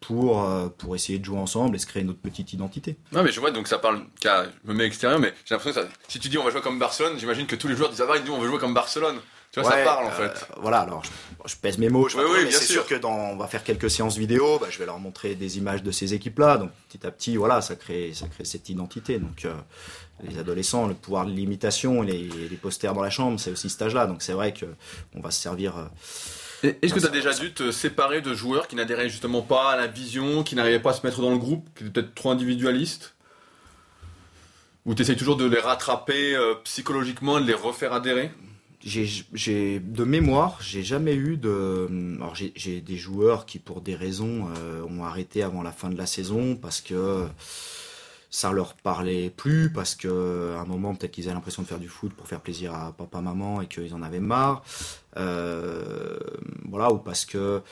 [0.00, 2.96] pour, euh, pour essayer de jouer ensemble et se créer notre petite identité.
[3.12, 4.28] Non, mais je vois, donc ça parle, je
[4.64, 6.78] me mets extérieur, mais j'ai l'impression que ça, si tu dis on va jouer comme
[6.78, 9.16] Barcelone, j'imagine que tous les joueurs disent ah bah, on veut jouer comme Barcelone.
[9.56, 10.46] Tu vois, ça parle en fait.
[10.50, 11.02] Euh, voilà, alors
[11.46, 12.10] je, pèse mes mots.
[12.10, 12.86] Je oui, c'est sûr.
[12.86, 15.82] que dans, on va faire quelques séances vidéo, bah, je vais leur montrer des images
[15.82, 16.58] de ces équipes-là.
[16.58, 19.18] Donc petit à petit, voilà, ça crée, ça crée cette identité.
[19.18, 19.54] Donc euh,
[20.24, 23.82] les adolescents, le pouvoir de l'imitation, les, les posters dans la chambre, c'est aussi ce
[23.82, 24.06] âge-là.
[24.06, 24.66] Donc c'est vrai que
[25.14, 25.78] on va se servir.
[25.78, 29.70] Euh, est-ce que tu as déjà dû te séparer de joueurs qui n'adhéraient justement pas
[29.70, 32.14] à la vision, qui n'arrivaient pas à se mettre dans le groupe, qui étaient peut-être
[32.14, 33.14] trop individualistes?
[34.84, 38.30] Ou tu essayes toujours de les rattraper psychologiquement, de les refaire adhérer?
[38.86, 41.88] J'ai de mémoire, j'ai jamais eu de.
[42.18, 45.98] Alors j'ai des joueurs qui, pour des raisons, euh, ont arrêté avant la fin de
[45.98, 47.26] la saison parce que
[48.30, 51.78] ça leur parlait plus, parce que à un moment peut-être qu'ils avaient l'impression de faire
[51.78, 54.62] du foot pour faire plaisir à papa, maman et qu'ils en avaient marre,
[55.16, 56.18] euh,
[56.68, 57.62] voilà, ou parce que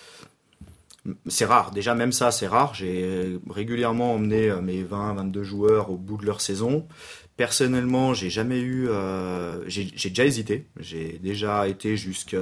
[1.27, 1.71] c'est rare.
[1.71, 2.75] Déjà même ça, c'est rare.
[2.75, 6.87] J'ai régulièrement emmené euh, mes 20, 22 joueurs au bout de leur saison.
[7.37, 8.89] Personnellement, j'ai jamais eu.
[8.89, 10.67] Euh, j'ai déjà hésité.
[10.79, 12.39] J'ai déjà été jusqu'à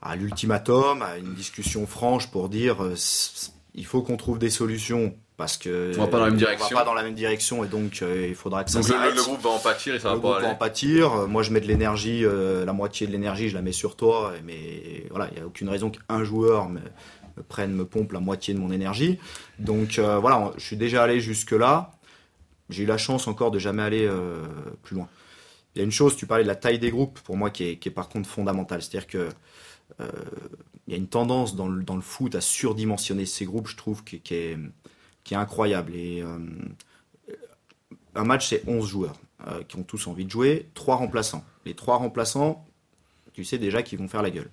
[0.00, 2.94] à l'ultimatum, à une discussion franche pour dire euh,
[3.74, 6.66] il faut qu'on trouve des solutions parce que on va pas dans la même direction.
[6.70, 8.88] On va pas dans la même direction et donc euh, il faudra que ça donc
[8.88, 10.46] le, le, groupe va en pâtir et ça le va pas aller.
[10.46, 11.28] va en pâtir.
[11.28, 14.32] Moi, je mets de l'énergie, la moitié de l'énergie, je la mets sur toi.
[14.44, 16.80] Mais voilà, il y a aucune raison qu'un joueur me,
[17.42, 19.18] me, prenne, me pompe la moitié de mon énergie.
[19.58, 21.92] Donc voilà, je suis déjà allé jusque là.
[22.72, 24.44] J'ai eu la chance encore de jamais aller euh,
[24.82, 25.08] plus loin.
[25.74, 27.64] Il y a une chose, tu parlais de la taille des groupes, pour moi, qui
[27.64, 28.82] est, par contre fondamentale.
[28.82, 29.28] C'est-à-dire que
[30.00, 30.08] euh,
[30.86, 34.20] il y a une tendance dans le, foot à surdimensionner ces groupes, je trouve, qui,
[34.34, 35.94] est, incroyable.
[35.94, 36.38] Et, euh,
[38.14, 39.16] un match, c'est 11 joueurs
[39.66, 41.44] qui ont tous envie de jouer, trois remplaçants.
[41.66, 42.64] Les trois remplaçants,
[43.32, 44.50] tu sais déjà qu'ils vont faire la gueule.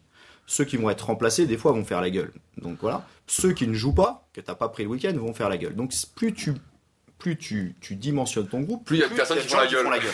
[0.49, 2.31] Ceux qui vont être remplacés, des fois, vont faire la gueule.
[2.57, 3.05] Donc voilà.
[3.27, 5.59] Ceux qui ne jouent pas, que tu n'as pas pris le week-end, vont faire la
[5.59, 5.75] gueule.
[5.75, 6.55] Donc plus tu
[7.19, 9.67] plus tu, tu dimensionnes ton groupe, plus il y a de personnes qui font la
[9.99, 10.11] gueule.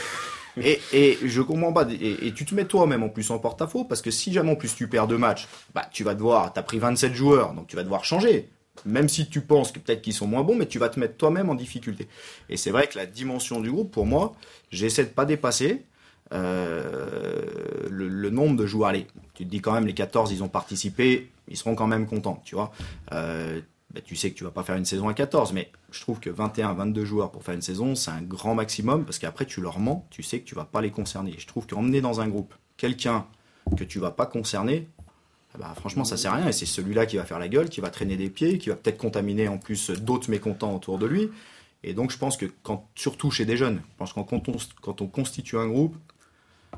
[0.61, 1.87] et, et, je comprends pas.
[1.89, 4.75] Et, tu te mets toi-même en plus en porte-à-faux parce que si jamais en plus
[4.75, 6.51] tu perds deux matchs, bah tu vas devoir.
[6.51, 8.49] T'as pris 27 joueurs, donc tu vas devoir changer.
[8.83, 11.15] Même si tu penses que peut-être qu'ils sont moins bons, mais tu vas te mettre
[11.15, 12.09] toi-même en difficulté.
[12.49, 14.35] Et c'est vrai que la dimension du groupe, pour moi,
[14.69, 15.85] j'essaie de pas dépasser.
[16.33, 17.41] Euh,
[17.89, 18.89] le, nombre de joueurs.
[18.89, 22.07] Allez, tu te dis quand même les 14, ils ont participé, ils seront quand même
[22.07, 22.71] contents, tu vois.
[23.11, 23.61] Euh,
[23.93, 26.19] bah, tu sais que tu vas pas faire une saison à 14, mais je trouve
[26.19, 29.61] que 21, 22 joueurs pour faire une saison, c'est un grand maximum parce qu'après tu
[29.61, 31.33] leur mens, tu sais que tu vas pas les concerner.
[31.37, 33.25] je trouve qu'emmener dans un groupe quelqu'un
[33.77, 34.89] que tu vas pas concerner,
[35.57, 37.79] bah, franchement ça sert à rien et c'est celui-là qui va faire la gueule, qui
[37.79, 41.29] va traîner des pieds, qui va peut-être contaminer en plus d'autres mécontents autour de lui.
[41.83, 44.57] Et donc je pense que quand, surtout chez des jeunes, je pense que quand on,
[44.81, 45.95] quand on constitue un groupe,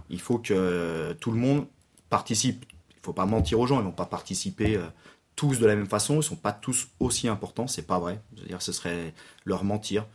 [0.10, 1.65] il faut que tout le monde
[2.10, 2.65] participe.
[2.91, 4.86] Il faut pas mentir aux gens, ils vont pas participer euh,
[5.36, 8.20] tous de la même façon, ils sont pas tous aussi importants, c'est pas vrai.
[8.36, 9.13] Je veux dire, ce serait
[9.46, 10.06] leur mentir.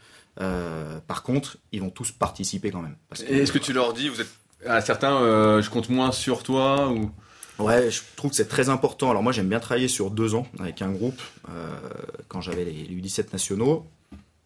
[0.41, 2.97] Euh, par contre, ils vont tous participer quand même.
[3.27, 4.29] Est-ce que tu leur dis, vous êtes
[4.67, 7.11] à certains, euh, je compte moins sur toi ou?
[7.59, 9.11] Ouais, je trouve que c'est très important.
[9.11, 11.21] Alors moi, j'aime bien travailler sur deux ans avec un groupe.
[11.51, 11.69] Euh,
[12.29, 13.87] quand j'avais les, U17 nationaux,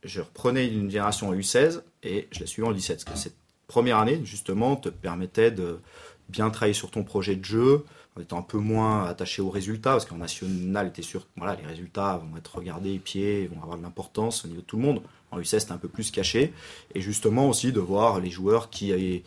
[0.03, 2.89] je reprenais une génération en U16 et je la suivais en U17.
[2.89, 3.37] Parce que cette
[3.69, 5.81] première année, justement, te permettait de
[6.29, 7.85] bien travailler sur ton projet de jeu,
[8.17, 11.31] en étant un peu moins attaché aux résultats, parce qu'en national, tu es sûr que
[11.37, 14.77] voilà, les résultats vont être regardés, pieds, vont avoir de l'importance au niveau de tout
[14.77, 15.03] le monde.
[15.31, 16.53] En U16, c'est un peu plus caché.
[16.95, 19.23] Et justement aussi de voir les joueurs qui,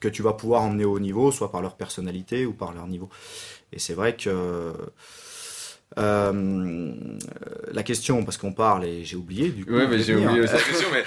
[0.00, 3.08] que tu vas pouvoir emmener au niveau, soit par leur personnalité ou par leur niveau.
[3.72, 4.72] Et c'est vrai que
[5.96, 6.92] euh,
[7.72, 9.72] la question, parce qu'on parle et j'ai oublié du coup.
[9.72, 11.04] Oui, mais j'ai oublié cette question, mais.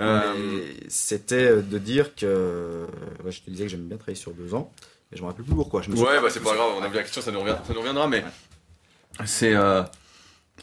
[0.00, 2.86] Euh, c'était de dire que.
[3.28, 4.72] je te disais que j'aime bien travailler sur deux ans.
[5.10, 5.82] Mais je me rappelle plus pourquoi.
[5.82, 8.08] Je me ouais, bah c'est pas grave, on a vu la question, ça nous, reviendra,
[8.08, 8.24] mais
[9.24, 9.82] c'est euh,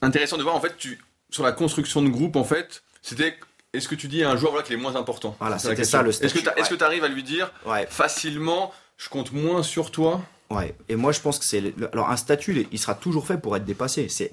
[0.02, 0.99] intéressant de voir en fait, tu,
[1.30, 3.38] sur la construction de groupe, en fait, c'était
[3.71, 5.36] est-ce que tu dis à un joueur voilà, qui est moins important?
[5.39, 6.10] Voilà, c'était ça le.
[6.10, 10.21] Est-ce que tu arrives à lui dire Ouais, facilement, je compte moins sur toi?
[10.56, 10.76] Ouais.
[10.89, 11.74] Et moi, je pense que c'est.
[11.92, 14.10] Alors, un statut, il sera toujours fait pour être dépassé.
[14.10, 14.32] C'est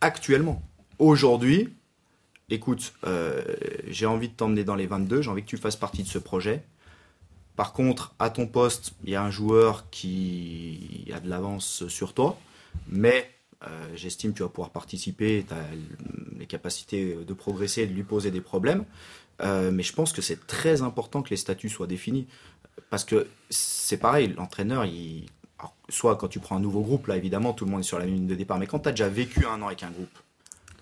[0.00, 0.62] actuellement.
[0.98, 1.68] Aujourd'hui,
[2.50, 3.42] écoute, euh,
[3.88, 6.18] j'ai envie de t'emmener dans les 22, j'ai envie que tu fasses partie de ce
[6.18, 6.62] projet.
[7.56, 12.14] Par contre, à ton poste, il y a un joueur qui a de l'avance sur
[12.14, 12.38] toi,
[12.88, 13.30] mais
[13.66, 15.58] euh, j'estime que tu vas pouvoir participer, tu as
[16.38, 18.84] les capacités de progresser et de lui poser des problèmes.
[19.42, 22.26] Euh, mais je pense que c'est très important que les statuts soient définis.
[22.90, 25.26] Parce que c'est pareil, l'entraîneur, il...
[25.88, 28.06] soit quand tu prends un nouveau groupe, là évidemment, tout le monde est sur la
[28.06, 30.18] ligne de départ, mais quand tu as déjà vécu un an avec un groupe,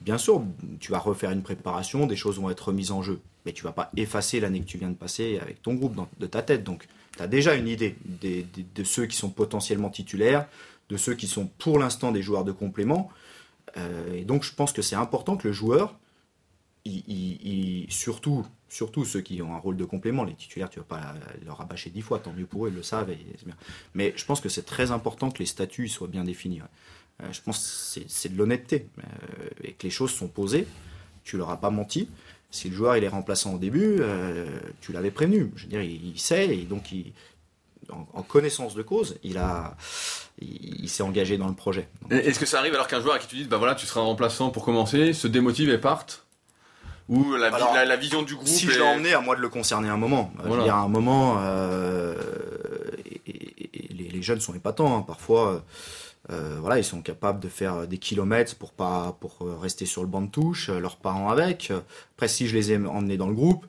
[0.00, 0.42] bien sûr,
[0.78, 3.72] tu vas refaire une préparation, des choses vont être remises en jeu, mais tu vas
[3.72, 6.64] pas effacer l'année que tu viens de passer avec ton groupe de ta tête.
[6.64, 10.46] Donc, tu as déjà une idée de ceux qui sont potentiellement titulaires,
[10.88, 13.10] de ceux qui sont pour l'instant des joueurs de complément.
[13.76, 15.94] Euh, et donc, je pense que c'est important que le joueur,
[17.88, 21.14] surtout, surtout ceux qui ont un rôle de complément, les titulaires, tu vas pas
[21.44, 23.10] leur rabâcher dix fois, tant mieux pour eux, ils le savent.
[23.94, 26.60] Mais je pense que c'est très important que les statuts soient bien définis.
[27.22, 30.66] Euh, je pense que c'est- de l'honnêteté euh, et que les choses sont posées.
[31.24, 32.08] Tu leur as pas menti.
[32.50, 35.52] Si le joueur il est remplaçant au début, euh, tu l'avais prévenu.
[35.54, 37.12] Je veux dire, il, sait et donc il,
[37.90, 39.40] en, connaissance de cause, il
[40.40, 41.88] il, s'est engagé dans le projet.
[42.10, 44.00] Est-ce que ça arrive alors qu'un joueur à qui tu dis bah voilà tu seras
[44.00, 46.24] remplaçant pour commencer se démotive et parte?
[47.10, 49.20] Ou la, vi- Alors, la, la vision du groupe si est- je l'ai emmené, à
[49.20, 50.32] moi de le concerner un moment.
[50.36, 50.64] Euh, Je veux Voilà.
[50.64, 52.14] dire, à un moment, euh,
[53.04, 54.96] et- et- et les, les jeunes sont épatants.
[54.96, 55.02] hein.
[55.02, 55.62] Parfois,
[56.30, 60.02] euh, voilà, ils sont capables de faire des kilomètres pour pas pour euh, rester sur
[60.02, 61.72] le banc de touche, euh, leurs parents avec.
[62.16, 63.66] Après, si je les ai emmenés dans le groupe,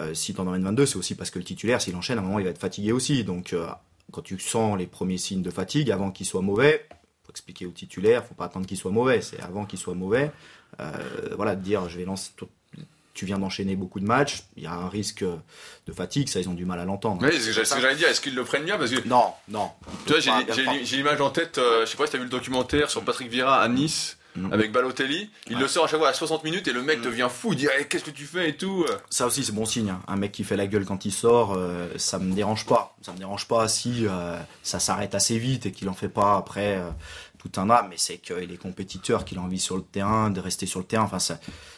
[0.00, 2.24] euh, si t'en emmènes 22, c'est aussi parce que le titulaire, s'il enchaîne, à un
[2.24, 3.24] moment, il va être fatigué aussi.
[3.24, 3.66] Donc, euh,
[4.12, 6.86] quand tu sens les premiers signes de fatigue, avant qu'il soit mauvais,
[7.24, 9.20] faut expliquer au titulaire, faut pas attendre qu'il soit mauvais.
[9.22, 10.30] C'est avant qu'il soit mauvais,
[10.80, 10.92] euh,
[11.36, 12.30] voilà, de dire, je vais lancer.
[13.14, 16.48] Tu viens d'enchaîner beaucoup de matchs, il y a un risque de fatigue, ça ils
[16.48, 17.22] ont du mal à l'entendre.
[17.22, 18.76] Ouais, c'est ce que j'allais dire, est-ce qu'ils le prennent bien?
[18.76, 19.70] Parce que Non, non.
[20.06, 22.90] tu vois, j'ai l'image en tête, euh, je sais pas si t'as vu le documentaire
[22.90, 24.52] sur Patrick Vieira à Nice Mm.
[24.52, 25.30] avec Balotelli.
[25.46, 25.62] Il Ouais.
[25.62, 27.02] le sort à chaque fois à 60 minutes et le mec Mm.
[27.02, 28.84] devient fou, il dit Eh, qu'est-ce que tu fais et tout.
[29.08, 29.90] Ça aussi c'est bon signe.
[29.90, 30.02] hein.
[30.08, 32.96] Un mec qui fait la gueule quand il sort, euh, ça me dérange pas.
[33.00, 36.36] Ça me dérange pas si euh, ça s'arrête assez vite et qu'il en fait pas
[36.36, 36.90] après euh,
[37.44, 37.88] tout un âme.
[37.90, 40.86] Mais c'est qu'il est compétiteur, qu'il a envie sur le terrain, de rester sur le
[40.86, 41.04] terrain.
[41.04, 41.18] Enfin,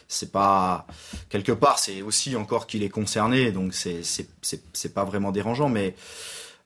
[0.07, 0.87] c'est pas
[1.29, 5.69] quelque part, c'est aussi encore qu'il est concerné, donc c'est pas vraiment dérangeant.
[5.69, 5.95] Mais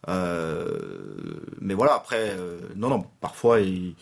[0.07, 1.95] euh, mais voilà.
[1.95, 3.05] Après, euh, non non.
[3.19, 3.95] Parfois il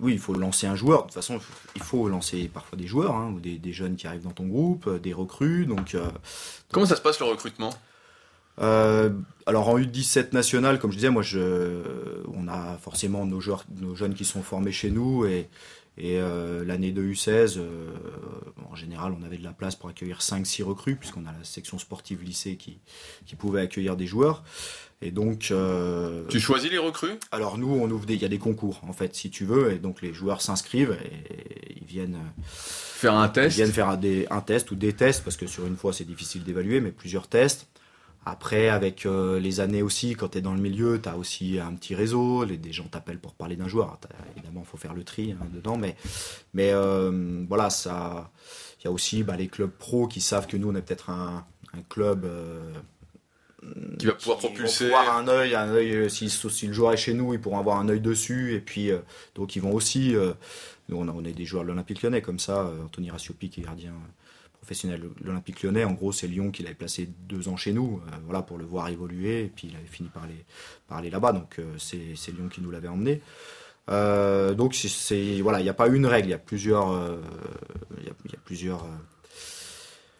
[0.00, 1.00] oui, il faut lancer un joueur.
[1.00, 1.40] De toute façon,
[1.74, 4.86] il faut lancer parfois des joueurs hein, ou des, jeunes qui arrivent dans ton groupe,
[4.86, 5.66] euh, des recrues.
[5.66, 5.96] Donc,
[6.70, 7.72] Comment ça se passe le recrutement?
[8.60, 9.10] Euh,
[9.46, 13.94] alors en U17 national, comme je disais, moi, je, on a forcément nos joueurs, nos
[13.94, 15.48] jeunes qui sont formés chez nous et,
[15.98, 17.90] et euh, l'année de U16, euh,
[18.70, 21.78] en général, on avait de la place pour accueillir 5-6 recrues puisqu'on a la section
[21.78, 22.78] sportive lycée qui,
[23.26, 24.42] qui pouvait accueillir des joueurs.
[25.02, 27.12] Et donc, euh, Tu choisis les recrues?
[27.30, 29.70] alors nous, on ouvre des, il y a des concours en fait, si tu veux,
[29.72, 32.18] et donc les joueurs s'inscrivent et ils viennent.
[32.46, 33.56] Faire un Ils test?
[33.56, 36.04] viennent faire un, des- un test ou des tests, parce que sur une fois c'est
[36.06, 37.66] difficile d'évaluer, mais plusieurs tests.
[38.28, 41.60] Après, avec euh, les années aussi, quand tu es dans le milieu, tu as aussi
[41.60, 43.98] un petit réseau, les, des gens t'appellent pour parler d'un joueur.
[44.36, 45.94] Évidemment, il faut faire le tri hein, dedans, mais,
[46.52, 48.30] mais euh, voilà, ça.
[48.80, 51.08] Il y a aussi bah, les clubs pro qui savent que nous, on est peut-être
[51.10, 52.24] un, un club.
[52.24, 52.72] euh,
[53.98, 54.84] Qui va pouvoir vont propulser.
[54.86, 57.78] pouvoir un œil, un œil si, si le joueur est chez nous, ils pourront avoir
[57.78, 58.54] un œil dessus.
[58.54, 58.90] Et puis,
[59.36, 60.14] donc, ils vont aussi.
[60.88, 62.70] nous, on a, on a des joueurs de l'Olympique lyonnais comme ça.
[62.84, 63.92] Anthony Rassiopi, qui est gardien
[64.66, 65.84] professionnel l'Olympique lyonnais.
[65.84, 68.64] En gros, c'est Lyon qui l'avait placé deux ans chez nous, euh, voilà, pour le
[68.64, 69.44] voir évoluer.
[69.44, 70.44] Et puis, il avait fini par aller,
[70.88, 71.32] par aller là-bas.
[71.32, 73.22] Donc, euh, c'est Lyon qui nous l'avait emmené.
[73.90, 76.26] Euh, donc, c'est- voilà, il n'y a pas une règle.
[76.28, 76.88] Il y a plusieurs.
[77.98, 78.84] il y a, il y a plusieurs.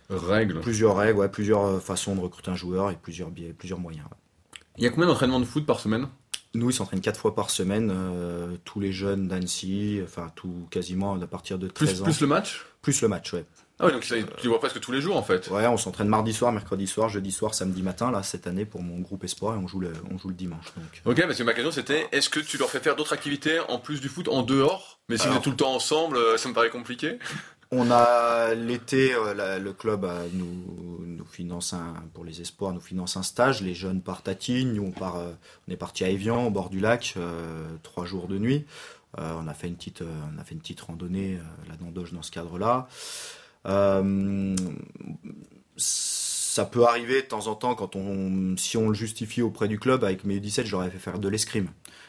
[0.08, 0.60] Règles.
[0.60, 4.04] plusieurs règles, ouais, plusieurs façons de recruter un joueur et plusieurs biais, plusieurs moyens.
[4.06, 4.60] ouais.
[4.78, 6.06] Il y a combien d'entraînements de foot par semaine?
[6.54, 11.20] Nous, ils s'entraînent quatre fois par semaine, euh, tous les jeunes d'Annecy, enfin tout quasiment
[11.20, 12.04] à partir de 13 plus, ans.
[12.04, 12.64] plus le match?
[12.82, 13.44] Plus le match, ouais.
[13.78, 15.48] Ah oui, donc ça, tu vois presque tous les jours en fait.
[15.50, 18.82] Ouais, on s'entraîne mardi soir, mercredi soir, jeudi soir, samedi matin, là, cette année, pour
[18.82, 20.64] mon groupe Espoir, et on joue le, on joue le dimanche.
[20.76, 21.02] Donc.
[21.04, 23.78] Ok, parce que ma question c'était est-ce que tu leur fais faire d'autres activités en
[23.78, 24.98] plus du foot en dehors?
[25.10, 27.18] Mais si vous êtes tout le temps ensemble, euh, ça me paraît compliqué.
[27.72, 32.72] On a l'été, euh, la- le club euh, nous, nous finance un, pour les espoirs,
[32.72, 33.60] nous finance un stage.
[33.60, 35.16] Les jeunes partent à Tignes, nous on part,
[35.68, 37.14] on est parti à Evian, au bord du lac,
[37.82, 38.64] trois jours de nuit.
[39.18, 41.38] On a fait une petite, on a fait une petite randonnée
[41.80, 42.86] dans Doge dans ce cadre-là.
[43.66, 44.56] Euh,
[45.76, 49.78] ça peut arriver de temps en temps quand on, si on le justifie auprès du
[49.78, 51.68] club, avec mes U17, j'aurais fait faire de l'escrime.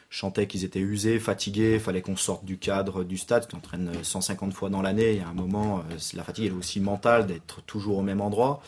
[0.09, 3.91] Je sentais qu'ils étaient usés, fatigués, fallait qu'on sorte du cadre du stade, qu'on entraîne
[4.01, 5.11] 150 fois dans l'année.
[5.11, 8.21] Il y a un moment, euh, la fatigue est aussi mentale d'être toujours au même
[8.21, 8.61] endroit.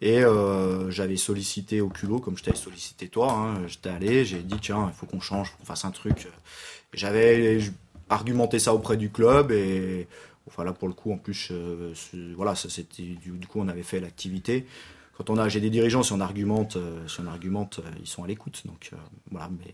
[0.00, 3.32] Et euh, j'avais sollicité au culot, comme je t'avais sollicité toi.
[3.32, 6.28] Hein, J'étais allé, j'ai dit tiens, il faut qu'on change, qu'on fasse un truc.
[6.94, 7.58] J'avais
[8.08, 10.06] argumenté ça auprès du club et
[10.46, 11.92] enfin là pour le coup en plus euh,
[12.36, 12.54] voilà
[12.98, 14.66] du, coup on avait fait l'activité
[15.16, 16.76] quand on a j'ai des dirigeants si on argumente
[17.08, 18.90] si on argumente ils sont à l'écoute donc
[19.30, 19.72] voilà mais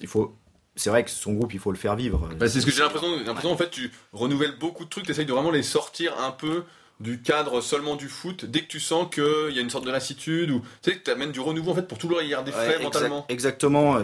[0.00, 0.36] il faut
[0.76, 2.28] c'est vrai que son groupe, il faut le faire vivre.
[2.38, 3.08] Bah, c'est ce que j'ai l'impression.
[3.24, 6.30] l'impression, en fait, tu renouvelles beaucoup de trucs, tu essayes de vraiment les sortir un
[6.30, 6.64] peu
[7.00, 8.46] du cadre seulement du foot.
[8.46, 11.04] Dès que tu sens qu'il y a une sorte de lassitude, ou tu sais, que
[11.04, 13.26] tu amènes du renouveau en fait pour toujours y garder frais mentalement.
[13.28, 13.98] Exactement.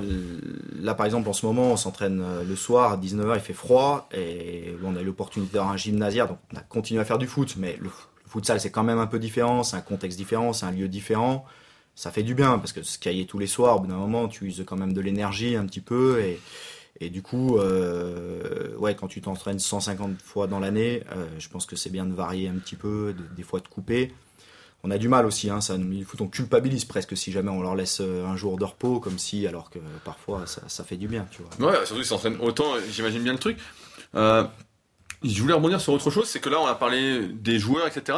[0.78, 3.52] Là, par exemple, en ce moment, on s'entraîne euh, le soir, à 19h, il fait
[3.52, 7.18] froid, et on a eu l'opportunité d'avoir un gymnasière, donc on a continué à faire
[7.18, 10.18] du foot, mais le, le futsal, c'est quand même un peu différent, c'est un contexte
[10.18, 11.46] différent, c'est un lieu différent
[11.94, 14.28] ça fait du bien parce que se cailler tous les soirs, au bout d'un moment,
[14.28, 16.40] tu uses quand même de l'énergie un petit peu et,
[17.02, 21.66] et du coup, euh, ouais, quand tu t'entraînes 150 fois dans l'année, euh, je pense
[21.66, 24.14] que c'est bien de varier un petit peu, des fois de couper.
[24.84, 27.60] On a du mal aussi, hein, ça, il faut on culpabilise presque si jamais on
[27.60, 31.08] leur laisse euh, un jour de repos, comme si, alors que parfois ça, fait du
[31.08, 31.72] bien, tu vois.
[31.72, 33.58] Ouais, surtout ils s'entraînent autant, j'imagine bien le truc.
[34.14, 38.16] Je voulais rebondir sur autre chose, c'est que là on a parlé des joueurs, etc.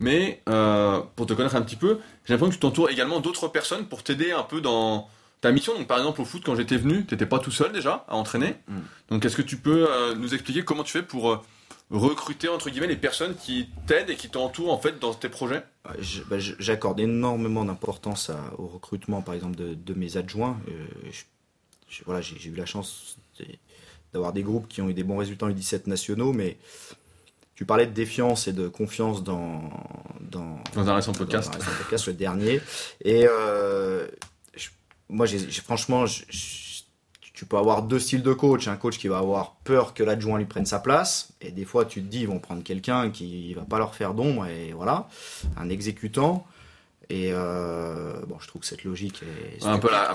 [0.00, 3.84] Mais pour te connaître un petit peu, j'ai l'impression que tu t'entoures également d'autres personnes
[3.86, 5.08] pour t'aider un peu dans
[5.42, 5.76] ta mission.
[5.76, 8.16] Donc par exemple au foot, quand j'étais venu, tu n'étais pas tout seul déjà à
[8.16, 8.54] entraîner.
[8.68, 8.78] Mm.
[9.10, 11.40] Donc est-ce que tu peux euh, nous expliquer comment tu fais pour euh,
[11.90, 15.64] recruter entre guillemets les personnes qui t'aident et qui t'entourent en fait dans tes projets?
[15.84, 20.56] Bah, J'accorde énormément d'importance au recrutement par exemple de, mes adjoints.
[22.06, 23.18] voilà, j'ai eu la chance
[24.14, 26.56] d'avoir des groupes qui ont eu des bons résultats les 17 nationaux, mais
[27.56, 29.70] tu parlais de défiance et de confiance dans,
[30.20, 31.50] dans, dans un récent podcast.
[31.50, 32.60] Dans un récent podcast, le dernier.
[33.04, 34.06] Et euh,
[35.12, 36.04] moi, j'ai, franchement,
[37.32, 38.66] tu peux avoir deux styles de coach.
[38.66, 41.32] Un coach qui va avoir peur que l'adjoint lui prenne sa place.
[41.40, 44.14] Et des fois, tu te dis, ils vont prendre quelqu'un qui va pas leur faire
[44.14, 44.46] d'ombre.
[44.46, 45.08] Et voilà,
[45.56, 46.46] un exécutant.
[47.10, 50.14] Et euh, bon, je trouve que cette logique est un peu la,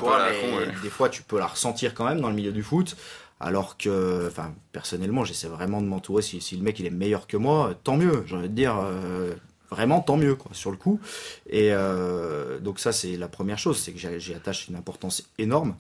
[0.81, 2.97] Des fois, tu peux la ressentir quand même dans le milieu du foot.
[3.39, 6.23] Alors que, enfin, personnellement, j'essaie vraiment de m'entourer.
[6.23, 8.23] Si, si, le mec il est meilleur que moi, tant mieux.
[8.25, 9.36] J'ai envie de dire, euh,
[9.69, 10.99] vraiment tant mieux, quoi, sur le coup.
[11.49, 15.75] Et euh, donc ça, c'est la première chose, c'est que j'y attache une importance énorme.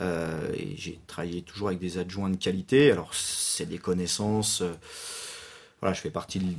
[0.00, 2.90] Euh, et j'ai travaillé toujours avec des adjoints de qualité.
[2.90, 4.62] Alors c'est des connaissances.
[5.80, 6.56] voilà, je fais partie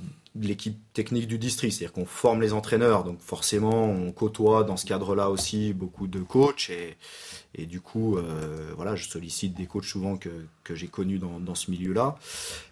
[0.48, 4.86] l'équipe technique du district, c'est-à-dire qu'on forme les entraîneurs, donc forcément on côtoie dans ce
[4.86, 10.18] cadre-là aussi beaucoup de coachs et, du coup euh, voilà je sollicite des coachs souvent
[10.18, 10.30] que,
[10.64, 12.16] que j'ai connus dans, dans ce milieu-là.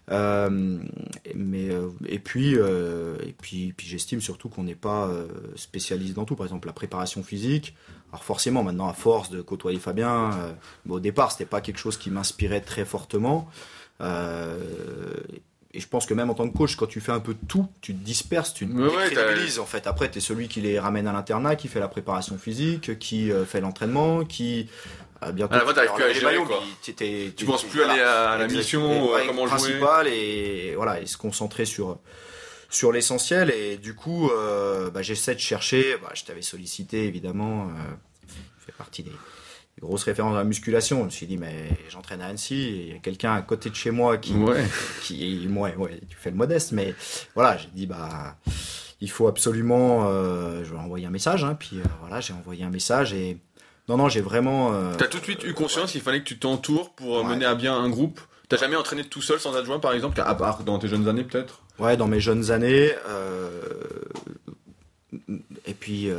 [0.10, 0.80] Euh,
[1.36, 5.12] mais euh, et puis et puis j'estime surtout qu'on n'est pas
[5.56, 6.36] spécialiste dans tout.
[6.36, 7.76] Par exemple la préparation physique.
[8.12, 10.56] Alors forcément maintenant à force de côtoyer Fabien,
[10.88, 13.50] au départ c'était pas quelque chose qui m'inspirait très fortement.
[15.74, 17.68] Et je pense que même en tant que coach, quand tu fais un peu tout,
[17.82, 19.86] tu te disperses, tu te ouais, en fait.
[19.86, 23.32] Après, tu es celui qui les ramène à l'internat, qui fait la préparation physique, qui
[23.32, 24.70] euh, fait l'entraînement, qui
[25.24, 25.56] euh, bientôt.
[25.56, 26.64] À la fois, plus à gérer, quoi.
[26.82, 29.80] tu penses plus aller à la mission, euh, comment jouer.
[30.08, 32.00] et voilà, et se concentrer sur
[32.70, 33.50] sur l'essentiel.
[33.52, 34.32] Et du coup,
[34.94, 35.98] bah, j'essaie de chercher.
[36.02, 37.70] Bah, je t'avais sollicité évidemment.
[38.26, 39.12] je fais partie des
[39.82, 41.00] grosse référence à la musculation.
[41.02, 43.76] Je me suis dit, mais j'entraîne à Annecy, il y a quelqu'un à côté de
[43.76, 44.66] chez moi qui, ouais.
[45.04, 46.96] qui ouais, ouais, tu fais le modeste, mais
[47.36, 48.38] voilà, j'ai dit, bah,
[49.02, 52.64] il faut absolument, euh, je vais envoyer un message, hein, puis euh, voilà, j'ai envoyé
[52.64, 53.38] un message et
[53.88, 54.74] non, non, j'ai vraiment.
[54.74, 57.56] Euh, T'as tout de suite eu conscience qu'il fallait que tu t'entoures pour mener à
[57.56, 58.20] bien un groupe?
[58.50, 61.24] T'as jamais entraîné tout seul sans adjoint, par exemple, à part dans tes jeunes années,
[61.24, 61.62] peut-être?
[61.80, 62.92] Ouais, dans mes jeunes années.
[65.66, 66.10] et puis,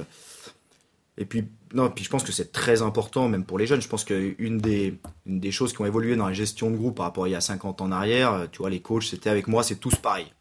[1.18, 3.82] et puis non, puis je pense que c'est très important, même pour les jeunes.
[3.82, 6.96] Je pense qu'une des, une des choses qui ont évolué dans la gestion de groupe
[6.96, 9.02] par rapport à il y a 50 ans en arrière, euh, tu vois, les coachs,
[9.02, 10.32] c'était avec moi, c'est tous pareil.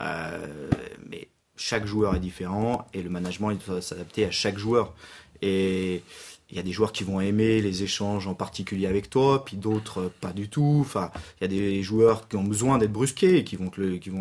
[0.00, 0.68] Euh,
[1.08, 4.94] mais chaque joueur est différent et le management, il doit s'adapter à chaque joueur.
[5.42, 6.02] Et
[6.50, 9.56] il y a des joueurs qui vont aimer les échanges en particulier avec toi, puis
[9.56, 10.78] d'autres pas du tout.
[10.80, 13.70] Enfin, il y a des joueurs qui ont besoin d'être brusqués, et qui vont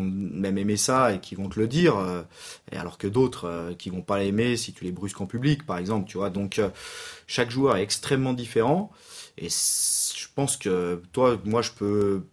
[0.01, 2.23] même aimer ça et qui vont te le dire, euh,
[2.71, 5.77] alors que d'autres euh, qui vont pas l'aimer si tu les brusques en public, par
[5.77, 6.31] exemple, tu vois.
[6.31, 6.69] Donc euh,
[7.27, 8.91] chaque joueur est extrêmement différent,
[9.37, 12.23] et je pense que toi, moi, je peux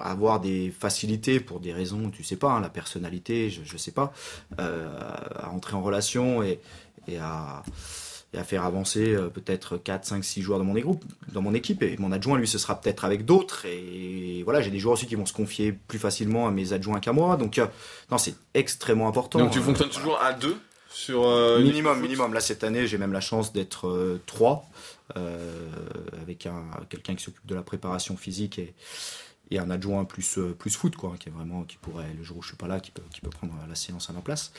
[0.00, 3.92] avoir des facilités pour des raisons, tu sais pas, hein, la personnalité, je, je sais
[3.92, 4.12] pas,
[4.58, 6.58] à entrer en relation et
[7.18, 7.62] à
[8.34, 11.54] et à faire avancer euh, peut-être 4, 5, 6 joueurs dans mon, groupe, dans mon
[11.54, 11.82] équipe.
[11.82, 13.64] Et mon adjoint, lui, ce sera peut-être avec d'autres.
[13.66, 17.00] Et voilà, j'ai des joueurs aussi qui vont se confier plus facilement à mes adjoints
[17.00, 17.36] qu'à moi.
[17.36, 17.66] Donc, euh,
[18.10, 19.38] non, c'est extrêmement important.
[19.38, 20.56] Donc, tu fonctionnes toujours à deux
[20.90, 22.34] sur euh, minimum, minimum.
[22.34, 24.68] Là cette année, j'ai même la chance d'être 3
[26.20, 28.74] avec un quelqu'un qui s'occupe de la préparation physique et,
[29.50, 32.42] et un adjoint plus plus foot quoi, qui est vraiment qui pourrait le jour où
[32.42, 34.52] je suis pas là, qui peut qui peut prendre la séance à ma place.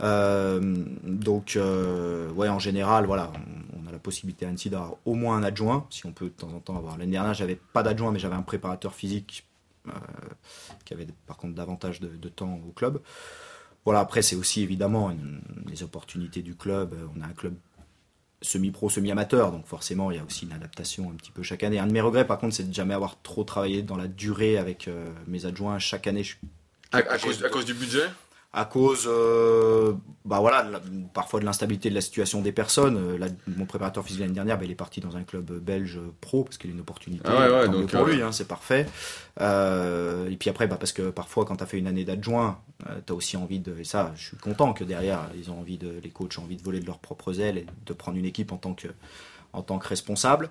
[0.00, 3.32] Donc ouais, en général, voilà,
[3.76, 6.30] on, a la possibilité à Annecy d'avoir au moins un adjoint, si on peut de
[6.30, 6.98] temps en temps avoir.
[6.98, 9.46] L'année dernière, j'avais pas d'adjoint, mais j'avais un préparateur physique
[10.84, 13.00] qui avait par contre davantage de, de temps au club.
[13.84, 15.12] Voilà, après, c'est aussi évidemment
[15.66, 16.94] les opportunités du club.
[17.16, 17.54] On a un club
[18.42, 21.78] semi-pro, semi-amateur, donc forcément, il y a aussi une adaptation un petit peu chaque année.
[21.78, 24.58] Un de mes regrets, par contre, c'est de jamais avoir trop travaillé dans la durée
[24.58, 25.78] avec euh, mes adjoints.
[25.78, 26.36] Chaque année, je
[26.92, 28.04] à, cause, à cause du budget?
[28.54, 29.94] À cause euh,
[30.26, 30.68] bah voilà
[31.14, 32.98] parfois de l'instabilité de la situation des personnes.
[32.98, 36.44] Euh, mon préparateur physique l'année dernière bah, il est parti dans un club belge pro
[36.44, 38.86] parce qu'il a une opportunité ah donc, pour lui hein, c'est parfait.
[39.40, 42.60] Euh, et puis après bah, parce que parfois quand tu as fait une année d'adjoint
[43.06, 45.78] tu as aussi envie de et ça je suis content que derrière ils ont envie
[45.78, 48.26] de les coachs ont envie de voler de leurs propres ailes et de prendre une
[48.26, 48.88] équipe en tant que
[49.54, 50.50] en tant que responsable.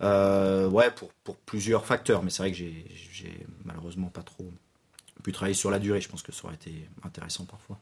[0.00, 4.52] Ouais pour, pour plusieurs facteurs mais c'est vrai que j'ai malheureusement pas trop
[5.24, 6.00] pu travailler sur la durée.
[6.00, 7.80] Je pense que ça aurait été intéressant parfois.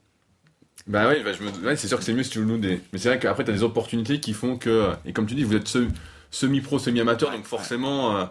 [0.86, 2.80] Bah oui, bah c'est sûr que c'est mieux si tu nous des.
[2.92, 4.92] Mais c'est vrai qu'après, tu as des opportunités qui font que.
[5.04, 5.70] Et comme tu dis, vous êtes
[6.30, 8.24] semi-pro, semi-amateur, donc forcément, euh,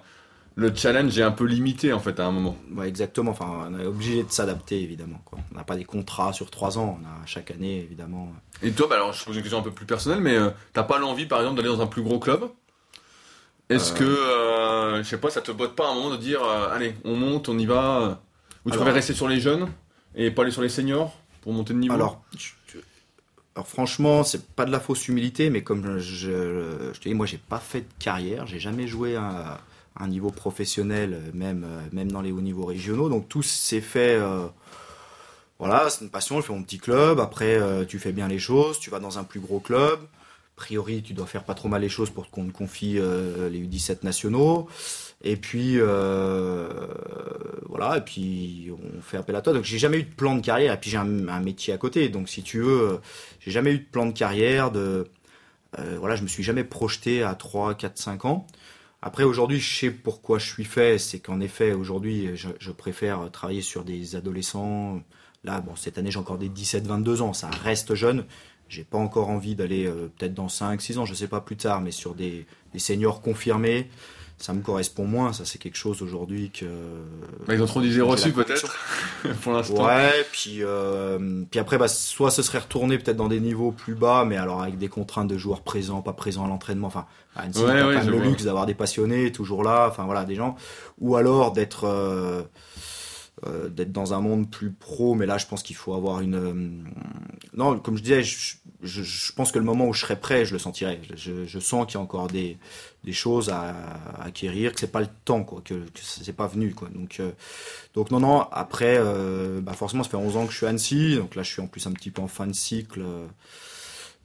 [0.56, 2.58] le challenge est un peu limité en fait à un moment.
[2.76, 3.32] Ouais, exactement.
[3.32, 5.22] Enfin, on est obligé de s'adapter évidemment.
[5.24, 5.40] Quoi.
[5.54, 8.34] On n'a pas des contrats sur trois ans, on a chaque année évidemment.
[8.64, 10.50] Et toi, bah alors je pose une question un peu plus personnelle, mais tu euh,
[10.74, 12.50] t'as pas l'envie par exemple d'aller dans un plus gros club?
[13.70, 14.98] Est-ce euh...
[14.98, 16.96] que, je sais pas, ça te botte pas à un moment de dire, euh, allez,
[17.06, 18.22] on monte, on y va
[18.64, 19.68] vous préférez rester sur les jeunes
[20.16, 22.24] et pas aller sur les seniors pour monter de niveau Alors,
[23.56, 27.26] alors franchement, c'est pas de la fausse humilité, mais comme je, je te dis, moi
[27.26, 29.60] j'ai pas fait de carrière, j'ai jamais joué à,
[29.98, 34.16] un niveau professionnel, même, même dans les hauts niveaux régionaux, donc tout s'est fait.
[34.16, 34.48] Euh,
[35.60, 38.40] voilà, c'est une passion, je fais mon petit club, après euh, tu fais bien les
[38.40, 41.70] choses, tu vas dans un plus gros club, a priori tu dois faire pas trop
[41.70, 44.68] mal les choses pour qu'on te confie euh, les U17 nationaux.
[45.24, 46.68] Et puis euh,
[47.68, 49.54] voilà, et puis on fait appel à toi.
[49.54, 50.74] Donc j'ai jamais eu de plan de carrière.
[50.74, 52.10] Et puis j'ai un, métier à côté.
[52.10, 53.00] Donc si tu veux,
[53.40, 54.72] j'ai jamais eu de plan de carrière.
[54.72, 55.08] De
[55.80, 58.48] euh, voilà, je me suis jamais projeté à 3, 4, 5 ans.
[59.04, 60.98] Après aujourd'hui, je sais pourquoi je suis fait.
[60.98, 65.02] C'est qu'en effet aujourd'hui, je, préfère travailler sur des adolescents.
[65.44, 67.34] Là, bon, cette année j'ai encore des 17, 22 ans.
[67.34, 68.26] Ça reste jeune.
[68.70, 71.58] J'ai pas encore envie d'aller euh, peut-être dans 5, 6 ans, je sais pas plus
[71.58, 73.90] tard, mais sur des, des seniors confirmés
[74.42, 75.34] ça me correspond moins.
[75.34, 76.66] Ça, c'est quelque chose aujourd'hui que.
[77.48, 78.78] Bah, ils ont trop d'idées reçues, peut-être,
[79.42, 79.86] pour l'instant.
[79.86, 83.96] Ouais, puis, euh, puis après, bah, soit ce serait retourné peut-être dans des niveaux plus
[83.96, 86.88] bas, mais alors avec des contraintes de joueurs présents, pas présents à l'entraînement.
[86.88, 90.56] Enfin, à le luxe d'avoir des passionnés toujours là, enfin voilà, des gens.
[91.00, 91.86] Ou alors d'être.
[91.86, 92.42] Euh,
[93.48, 96.84] euh, d'être dans un monde plus pro, mais là je pense qu'il faut avoir une...
[97.54, 100.54] non, comme je disais, je, je, pense que le moment où je serai prêt, je
[100.54, 101.02] le sentirai.
[101.16, 102.58] Je, sens qu'il y a encore des,
[103.04, 103.74] des choses à,
[104.20, 106.90] acquérir, que c'est pas le temps, quoi, que, que c'est pas venu, quoi.
[106.90, 107.32] Donc, euh,
[107.94, 108.42] donc non, non.
[108.52, 111.44] Après, euh, bah forcément, ça fait 11 ans que je suis à Annecy, donc là,
[111.44, 113.02] je suis en plus un petit peu en fin de cycle.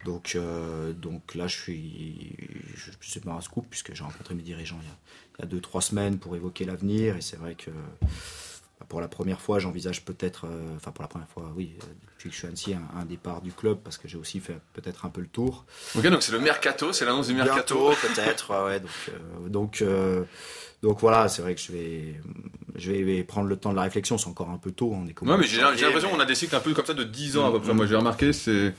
[0.05, 2.37] Donc, euh, donc là, je suis,
[2.75, 4.97] je, je sais pas un scoop puisque j'ai rencontré mes dirigeants il y a,
[5.39, 7.71] il y a deux trois semaines pour évoquer l'avenir, et c'est vrai que
[8.89, 12.29] pour la première fois, j'envisage peut-être, euh, enfin pour la première fois, oui, euh, depuis
[12.29, 15.07] que je suis Annecy, un, un départ du club parce que j'ai aussi fait peut-être
[15.07, 15.65] un peu le tour.
[15.97, 17.93] Ok, donc c'est le mercato, c'est l'annonce du mercato.
[18.03, 19.85] peut-être, ouais, donc, euh, donc,
[20.83, 22.21] donc voilà, c'est vrai que je vais,
[22.75, 24.19] je vais prendre le temps de la réflexion.
[24.19, 25.21] C'est encore un peu tôt, on est.
[25.21, 27.49] Ouais, mais j'ai l'impression qu'on a des cycles un peu comme ça de 10 ans
[27.49, 27.75] à peu près.
[27.75, 28.75] Moi, j'ai remarqué, c'est.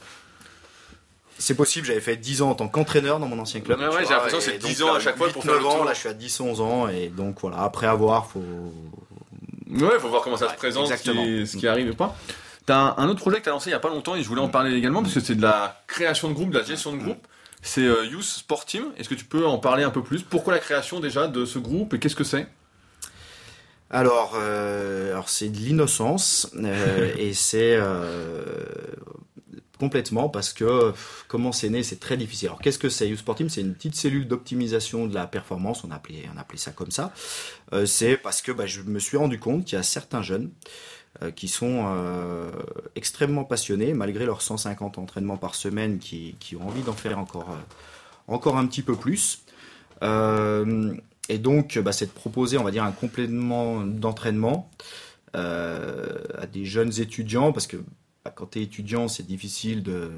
[1.40, 3.80] C'est possible, j'avais fait 10 ans en tant qu'entraîneur dans mon ancien club.
[3.80, 5.84] Ouais, ouais j'ai l'impression que c'est 10 ans à chaque fois pour faire le ans,
[5.84, 8.42] là je suis à 10, 11 ans, et donc voilà, après avoir, faut,
[9.70, 12.16] Ouais, il faut voir comment ça se présente, ce qui, arrive ou pas.
[12.66, 14.28] T'as un, autre projet que tu as lancé il y a pas longtemps et je
[14.28, 16.92] voulais en parler également parce que c'est de la création de groupe, de la gestion
[16.92, 17.26] de groupe.
[17.62, 18.86] C'est euh, Youth Sport Team.
[18.98, 20.22] Est-ce que tu peux en parler un peu plus?
[20.22, 22.48] Pourquoi la création déjà de ce groupe et qu'est-ce que c'est?
[23.90, 27.80] Alors, euh, alors c'est de l'innocence euh, et c'est
[29.78, 30.94] complètement parce que
[31.28, 32.50] comment c'est né, c'est très difficile.
[32.50, 35.84] Alors qu'est-ce que c'est Youth Sport Team C'est une petite cellule d'optimisation de la performance,
[35.84, 36.24] on appelait,
[36.56, 37.14] ça comme ça.
[37.74, 40.50] Euh, c'est parce que bah, je me suis rendu compte qu'il y a certains jeunes
[41.22, 42.52] euh, qui sont euh,
[42.96, 48.68] extrêmement passionnés, malgré leurs 150 entraînements par semaine, qui, ont envie d'en faire encore, un
[48.68, 49.44] petit peu plus.
[50.02, 54.70] et donc, bah, c'est de proposer, on va dire, un complément d'entraînement
[55.34, 57.78] à des jeunes étudiants, parce que
[58.36, 60.12] quand tu es étudiant, c'est difficile de,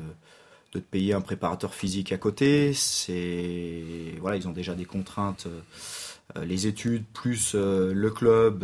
[0.72, 2.74] te payer un préparateur physique à côté.
[4.22, 5.48] Voilà, ils ont déjà des contraintes
[6.44, 8.64] les études, plus le club,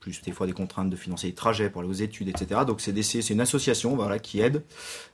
[0.00, 2.62] plus des fois des contraintes de financer les trajets pour aller aux études, etc.
[2.66, 4.64] Donc c'est une association qui aide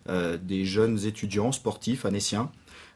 [0.09, 2.51] des jeunes étudiants sportifs anéciens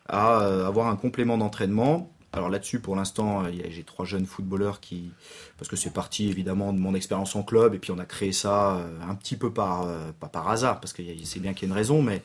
[0.08, 5.10] à avoir un complément d'entraînement alors là-dessus, pour l'instant, j'ai trois jeunes footballeurs qui,
[5.58, 8.32] parce que c'est parti évidemment de mon expérience en club, et puis on a créé
[8.32, 9.86] ça un petit peu par,
[10.18, 12.22] pas par hasard, parce que c'est bien qu'il y ait une raison, mais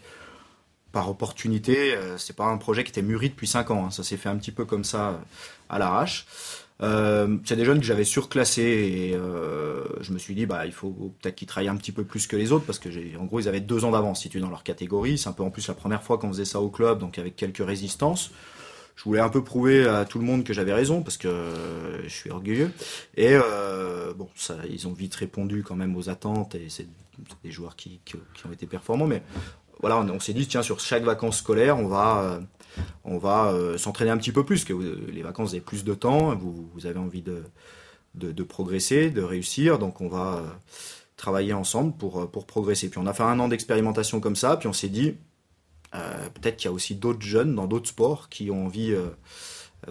[0.92, 1.94] par opportunité.
[1.94, 3.86] Euh, c'est pas un projet qui était mûri depuis 5 ans.
[3.86, 3.92] Hein.
[3.92, 5.18] Ça s'est fait un petit peu comme ça euh,
[5.70, 6.26] à l'arrache.
[6.82, 9.18] Euh, c'est des jeunes que j'avais surclassés et
[10.02, 12.36] je me suis dit bah il faut peut-être qu'ils travaillent un petit peu plus que
[12.36, 15.18] les autres parce que en gros ils avaient deux ans d'avance situés dans leur catégorie.
[15.18, 17.36] C'est un peu en plus la première fois qu'on faisait ça au club donc avec
[17.36, 18.30] quelques résistances.
[18.98, 21.30] Je voulais un peu prouver à tout le monde que j'avais raison parce que
[22.04, 22.72] je suis orgueilleux
[23.16, 23.38] et
[24.18, 26.88] bon ça ils ont vite répondu quand même aux attentes et c'est
[27.44, 28.16] des joueurs qui, qui,
[28.48, 29.22] ont été performants mais
[29.80, 32.40] voilà, on, s'est dit, tiens, sur chaque vacances scolaires, on va, euh,
[33.04, 36.36] on va euh, s'entraîner un petit peu plus, que les vacances, vous plus de temps,
[36.36, 37.44] vous, vous avez envie de,
[38.16, 40.48] de, progresser, de réussir, donc on va euh,
[41.16, 42.90] travailler ensemble pour, pour progresser.
[42.90, 45.16] Puis on a fait un an d'expérimentation comme ça, puis on s'est dit,
[45.92, 48.96] peut-être qu'il y a aussi d'autres jeunes dans d'autres sports qui ont envie,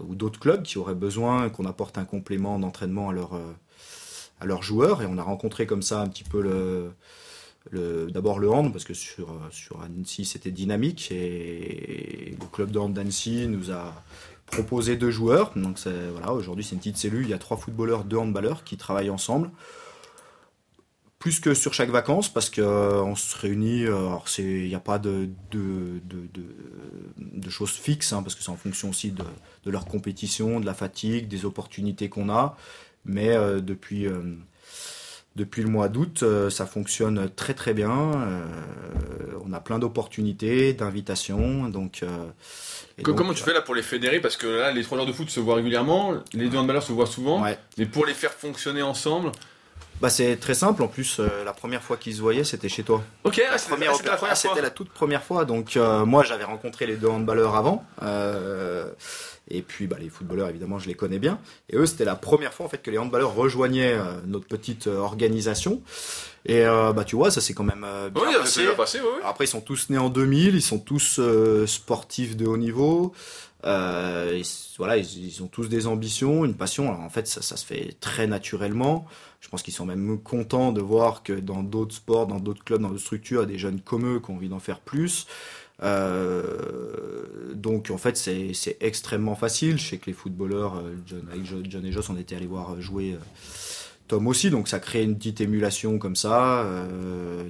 [0.01, 3.41] ou d'autres clubs qui auraient besoin qu'on apporte un complément d'entraînement à, leur,
[4.41, 6.93] à leurs joueurs, et on a rencontré comme ça un petit peu le
[8.13, 12.93] d'abord le hand, parce que sur, sur Annecy c'était dynamique, et le club de hand
[12.93, 13.93] d'Annecy nous a
[14.47, 15.53] proposé deux joueurs.
[15.57, 15.81] Donc
[16.13, 19.11] voilà, aujourd'hui c'est une petite cellule, il y a trois footballeurs, deux handballeurs qui travaillent
[19.11, 19.51] ensemble.
[21.27, 24.79] Plus que sur chaque vacances, parce qu'on euh, se réunit, euh, alors il n'y a
[24.79, 26.01] pas de, de,
[27.19, 29.25] de, choses fixes, hein, parce que c'est en fonction aussi de,
[29.69, 32.57] leur compétition, de la fatigue, des opportunités qu'on a.
[33.05, 34.07] Mais euh, depuis
[35.37, 37.91] depuis le mois d'août, euh, ça fonctionne très très bien.
[37.91, 38.45] Euh,
[39.45, 41.69] on a plein d'opportunités, d'invitations.
[41.69, 42.09] Donc, euh,
[43.03, 44.21] comment tu fais là pour les fédérer?
[44.21, 46.93] Parce que là, les trois joueurs de foot se voient régulièrement, les deux handballeurs se
[46.93, 47.45] voient souvent.
[47.77, 49.31] Mais pour les faire fonctionner ensemble,
[50.01, 50.83] bah c'est très simple.
[50.83, 53.03] En plus, la première fois qu'ils se voyaient, c'était chez toi.
[53.25, 54.35] Ok, ah, c'était la, première fois.
[54.35, 55.45] C'était la toute première fois.
[55.45, 57.85] Donc moi, j'avais rencontré les deux handballeurs avant.
[59.49, 61.39] Et puis bah, les footballeurs, évidemment, je les connais bien.
[61.71, 64.89] Et eux, c'était la première fois en fait que les handballeurs rejoignaient euh, notre petite
[64.89, 65.83] euh, organisation.
[66.47, 68.63] Et euh, bah tu vois, ça c'est quand même bien oui, passé.
[68.63, 69.21] Bien passé oui.
[69.25, 71.21] Après, ils sont tous nés en 2000, ils sont tous
[71.67, 73.13] sportifs de haut niveau.
[73.63, 76.89] voilà, ils, ont tous des ambitions, une passion.
[76.89, 79.07] Alors en fait, ça, ça se fait très naturellement.
[79.47, 82.83] Je pense qu'ils sont même contents de voir que dans d'autres sports, dans d'autres clubs,
[82.83, 84.81] dans d'autres structures, il y a des jeunes comme eux qui ont envie d'en faire
[84.81, 85.29] plus.
[85.85, 89.79] Euh, donc en fait c'est extrêmement facile.
[89.79, 92.81] Je sais que les footballeurs, euh, John, avec John et Joss, on était allés voir
[92.81, 93.19] jouer euh,
[94.09, 96.67] Tom aussi, donc ça crée une petite émulation comme ça.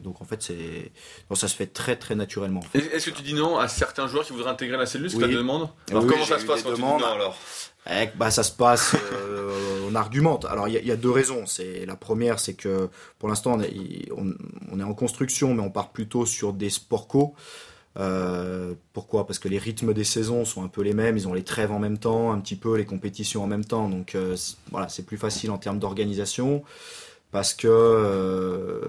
[0.05, 0.93] donc en fait, c'est
[1.35, 2.61] ça se fait très très naturellement.
[2.75, 5.35] Est-ce que tu dis non à certains joueurs qui voudraient intégrer la cellule, c'est oui.
[5.35, 7.39] demande Alors comment ça se passe quand tu dis non alors?
[7.91, 8.97] Eh, bah, ça se passe,
[9.89, 10.45] on argumente.
[10.47, 11.45] Alors il y, a deux raisons.
[11.87, 16.53] La première, c'est que pour l'instant on, est en construction, mais on part plutôt sur
[16.53, 17.35] des sports co.
[17.99, 19.27] Euh, pourquoi?
[19.27, 21.73] Parce que les rythmes des saisons sont un peu les mêmes, ils ont les trêves
[21.73, 24.37] en même temps, un petit peu les compétitions en même temps, donc euh,
[24.71, 26.63] voilà, c'est plus facile en termes d'organisation
[27.33, 28.81] parce que euh,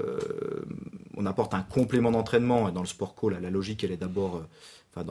[1.16, 3.30] on apporte un complément d'entraînement dans le sport co.
[3.30, 4.44] la logique elle est d'abord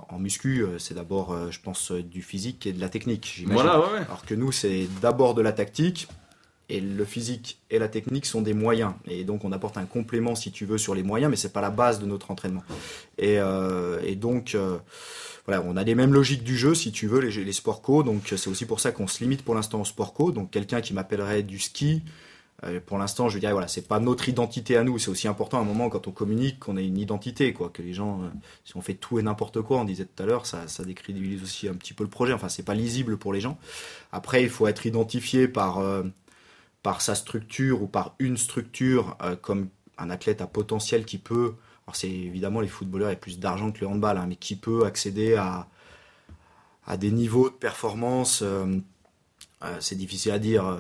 [0.09, 3.61] en muscu, c'est d'abord, je pense, du physique et de la technique, j'imagine.
[4.09, 6.09] Alors que nous, c'est d'abord de la tactique,
[6.69, 8.93] et le physique et la technique sont des moyens.
[9.07, 11.61] Et donc on apporte un complément, si tu veux, sur les moyens, mais c'est pas
[11.61, 12.65] la base de notre entraînement.
[13.19, 14.79] Et, euh, et donc euh,
[15.47, 18.03] voilà, on a les mêmes logiques du jeu, si tu veux, les, les sports co.
[18.03, 20.33] Donc c'est aussi pour ça qu'on se limite pour l'instant au sport co.
[20.33, 22.03] Donc quelqu'un qui m'appellerait du ski.
[22.65, 24.99] Euh, pour l'instant, je dirais voilà, c'est pas notre identité à nous.
[24.99, 27.71] C'est aussi important à un moment quand on communique qu'on ait une identité, quoi.
[27.71, 28.29] Que les gens, euh,
[28.65, 31.69] si on fait tout et n'importe quoi, on disait tout à l'heure, ça, décrédibilise aussi
[31.69, 32.33] un petit peu le projet.
[32.33, 33.59] Enfin, c'est pas lisible pour les gens.
[34.13, 36.03] Après, il faut être identifié par euh,
[36.83, 41.55] par sa structure ou par une structure comme un athlète à potentiel qui peut,
[41.87, 44.85] alors c'est évidemment les footballeurs ont plus d'argent que le handball, hein, mais qui peut
[44.85, 45.67] accéder à,
[46.87, 48.45] à des niveaux de performance,
[49.63, 50.79] euh, euh, c'est difficile à dire,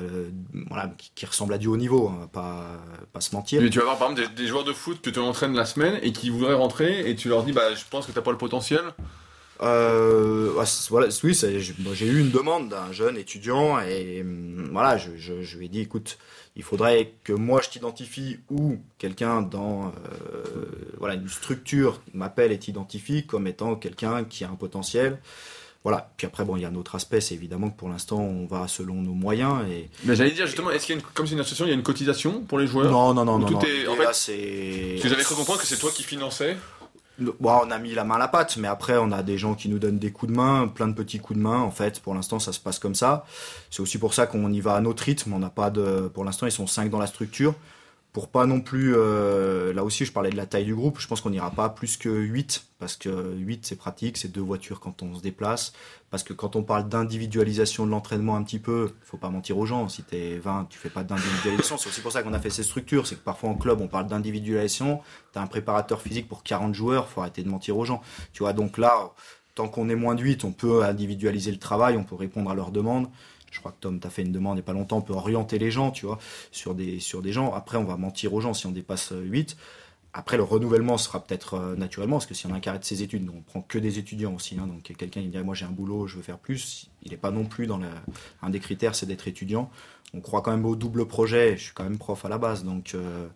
[0.68, 2.78] voilà, qui, ressemblent à du haut niveau, hein, pas,
[3.12, 3.62] pas se mentir.
[3.62, 5.98] Mais tu vas avoir par exemple des, joueurs de foot que tu entraînes la semaine
[6.02, 8.32] et qui voudraient rentrer et tu leur dis bah, je pense que tu n'as pas
[8.32, 8.82] le potentiel
[9.62, 10.52] euh,
[10.90, 15.66] voilà, oui, j'ai eu une demande d'un jeune étudiant et hum, voilà, je, je, lui
[15.66, 16.18] ai dit, écoute,
[16.56, 20.66] il faudrait que moi je t'identifie ou quelqu'un dans euh,
[20.98, 25.18] voilà une structure m'appelle et t'identifie comme étant quelqu'un qui a un potentiel.
[25.86, 26.10] Voilà.
[26.16, 28.44] Puis après, bon, il y a un autre aspect, c'est évidemment que pour l'instant, on
[28.44, 29.64] va selon nos moyens.
[29.70, 31.68] Et, Mais j'allais dire justement, est-ce qu'il y a une, comme c'est une association, il
[31.68, 33.46] y a une cotisation pour les joueurs Non, non, non, non.
[33.46, 33.60] Tout non.
[33.60, 34.98] Est, en fait, c'est.
[35.08, 36.56] J'avais cru comprendre que c'est toi qui finançais.
[37.20, 39.54] Bon, on a mis la main à la pâte, mais après, on a des gens
[39.54, 41.60] qui nous donnent des coups de main, plein de petits coups de main.
[41.60, 43.24] En fait, pour l'instant, ça se passe comme ça.
[43.70, 45.34] C'est aussi pour ça qu'on y va à notre rythme.
[45.34, 47.54] On n'a pas de, pour l'instant, ils sont cinq dans la structure
[48.16, 51.06] pour pas non plus, euh, là aussi je parlais de la taille du groupe, je
[51.06, 54.80] pense qu'on n'ira pas plus que 8, parce que 8 c'est pratique, c'est deux voitures
[54.80, 55.74] quand on se déplace,
[56.08, 59.66] parce que quand on parle d'individualisation de l'entraînement un petit peu, faut pas mentir aux
[59.66, 62.38] gens, si tu es 20, tu fais pas d'individualisation, c'est aussi pour ça qu'on a
[62.38, 65.02] fait ces structures, c'est que parfois en club on parle d'individualisation,
[65.34, 68.00] tu as un préparateur physique pour 40 joueurs, faut arrêter de mentir aux gens,
[68.32, 69.10] tu vois, donc là,
[69.54, 72.54] tant qu'on est moins de 8, on peut individualiser le travail, on peut répondre à
[72.54, 73.08] leurs demandes,
[73.50, 75.14] je crois que Tom t'a fait une demande il n'y a pas longtemps, on peut
[75.14, 76.18] orienter les gens, tu vois,
[76.50, 77.52] sur des, sur des gens.
[77.52, 79.52] Après, on va mentir aux gens si on dépasse 8.
[79.52, 79.62] Euh,
[80.12, 82.84] Après, le renouvellement sera peut-être euh, naturellement, parce que si on a un carré de
[82.84, 84.58] ses études, on prend que des étudiants aussi.
[84.58, 87.16] Hein, donc quelqu'un qui dit moi j'ai un boulot, je veux faire plus, il n'est
[87.16, 87.88] pas non plus dans le,
[88.42, 89.70] un des critères, c'est d'être étudiant.
[90.14, 91.56] On croit quand même au double projet.
[91.56, 93.26] Je suis quand même prof à la base, donc euh,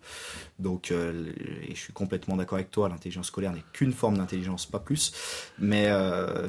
[0.57, 2.89] donc et je suis complètement d'accord avec toi.
[2.89, 5.13] L'intelligence scolaire n'est qu'une forme d'intelligence, pas plus.
[5.59, 5.89] Mais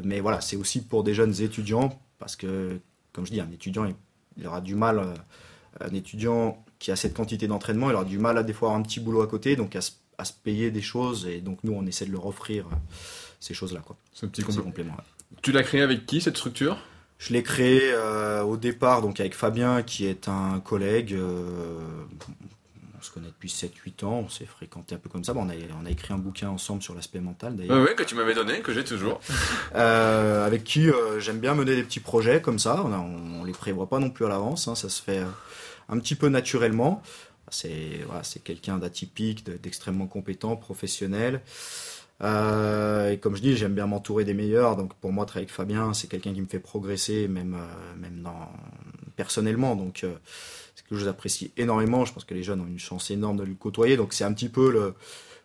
[0.04, 2.80] mais voilà, c'est aussi pour des jeunes étudiants parce que
[3.12, 3.86] comme je dis, un étudiant,
[4.36, 5.14] il, aura du mal, euh,
[5.80, 8.80] un étudiant qui a cette quantité d'entraînement, il aura du mal à des fois avoir
[8.80, 9.92] un petit boulot à côté, donc à se,
[10.44, 12.74] payer des choses, et donc nous, on essaie de leur offrir euh,
[13.40, 13.80] ces choses-là.
[13.80, 13.96] Quoi.
[14.12, 14.96] Ce petit complément.
[15.42, 16.78] Tu l'as créé avec qui, cette structure?
[17.18, 21.16] Je l'ai créé euh, au départ donc avec Fabien qui est un collègue
[23.12, 25.32] connaît depuis 7-8 ans, on s'est fréquenté un peu comme ça.
[25.36, 27.82] on, a, on a écrit un bouquin ensemble sur l'aspect mental d'ailleurs.
[27.82, 29.20] oui, que tu m'avais donné, que j'ai toujours.
[29.74, 32.82] Euh, avec qui euh, j'aime bien mener des petits projets comme ça.
[32.84, 34.74] On, ne les prévoit pas non plus à l'avance, hein.
[34.74, 35.26] ça se fait euh,
[35.88, 37.02] un petit peu naturellement.
[37.48, 41.40] C'est voilà, quelqu'un d'atypique, d'extrêmement compétent, professionnel.
[42.20, 44.76] et comme je dis, j'aime bien m'entourer des meilleurs.
[44.76, 47.56] Donc pour moi, travailler avec Fabien, c'est quelqu'un qui me fait progresser, même,
[47.98, 48.50] même dans,
[49.16, 49.76] personnellement.
[49.76, 50.04] Donc
[50.93, 52.05] chose que j'apprécie énormément.
[52.05, 53.97] Je pense que les jeunes ont une chance énorme de le côtoyer.
[53.97, 54.95] Donc c'est un petit peu le.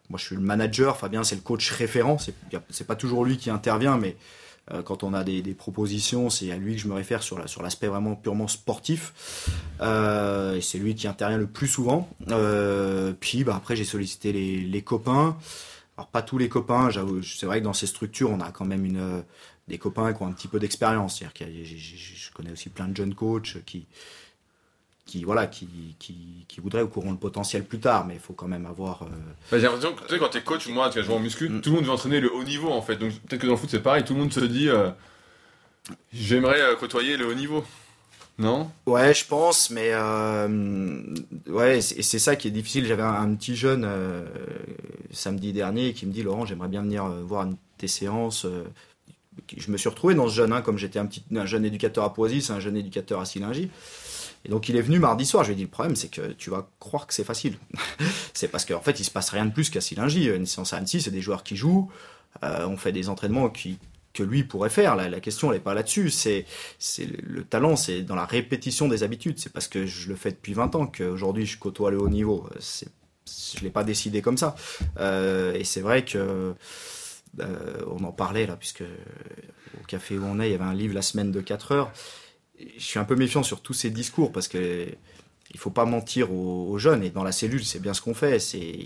[0.09, 0.97] Moi, je suis le manager.
[0.97, 2.17] Fabien, c'est le coach référent.
[2.17, 4.15] C'est, pas toujours lui qui intervient, mais
[4.73, 7.47] euh, quand on a des, propositions, c'est à lui que je me réfère sur, la,
[7.47, 9.45] sur l'aspect vraiment purement sportif.
[9.81, 12.09] Euh, et c'est lui qui intervient le plus souvent.
[12.29, 15.37] Euh, puis bah, après, j'ai sollicité les, copains.
[15.97, 16.89] Alors pas tous les copains,
[17.23, 19.23] c'est vrai que dans ces structures, on a quand même
[19.67, 21.17] des copains qui ont un petit peu d'expérience.
[21.17, 23.87] C'est-à-dire que je connais aussi plein de jeunes coachs qui,
[25.07, 28.33] qui voilà qui, qui, qui voudrait au courant le potentiel plus tard mais il faut
[28.33, 29.05] quand même avoir euh,
[29.51, 31.49] bah, j'ai l'impression que tu sais quand t'es coach moi quand je vois en muscu
[31.49, 31.61] mm.
[31.61, 32.97] tout le monde veut entraîner le haut niveau en fait.
[32.97, 34.89] Donc peut-être que dans le foot c'est pareil tout le monde se dit euh,
[36.13, 37.63] j'aimerais euh, côtoyer le haut niveau.
[38.37, 38.69] Non?
[38.85, 39.95] Ouais je pense mais
[41.47, 42.85] ouais et c'est ça qui est difficile.
[42.85, 43.89] J'avais un, petit jeune
[45.11, 48.45] samedi dernier qui me dit Laurent j'aimerais bien venir voir une tes séances
[49.55, 52.03] je me suis retrouvé dans ce jeune hein, comme j'étais un petit un jeune éducateur
[52.03, 53.69] à Poisy c'est un jeune éducateur à Silingy
[54.45, 55.43] et donc il est venu mardi soir.
[55.43, 57.57] Je lui ai dit le problème, c'est que tu vas croire que c'est facile.
[58.33, 60.25] c'est parce qu'en fait, il se passe rien de plus qu'à Silingy.
[60.25, 61.91] Une séance à Annecy, c'est des joueurs qui jouent.
[62.43, 63.79] Euh, on fait des entraînements qui,
[64.13, 64.95] que lui pourrait faire.
[64.95, 66.09] La, question, n'est pas là-dessus.
[66.09, 66.45] C'est,
[66.79, 69.39] c'est le talent, c'est dans la répétition des habitudes.
[69.39, 72.49] C'est parce que je le fais depuis 20 ans qu'aujourd'hui je côtoie le haut niveau.
[72.59, 72.89] C'est,
[73.57, 74.55] je l'ai pas décidé comme ça.
[74.99, 76.55] Euh, et c'est vrai que
[77.39, 80.73] euh, on en parlait là, puisque au café où on est, il y avait un
[80.73, 81.91] livre la semaine de 4 heures
[82.59, 84.87] je suis un peu méfiant sur tous ces discours parce que
[85.51, 88.39] il faut pas mentir aux, jeunes et dans la cellule c'est bien ce qu'on fait
[88.39, 88.77] c'est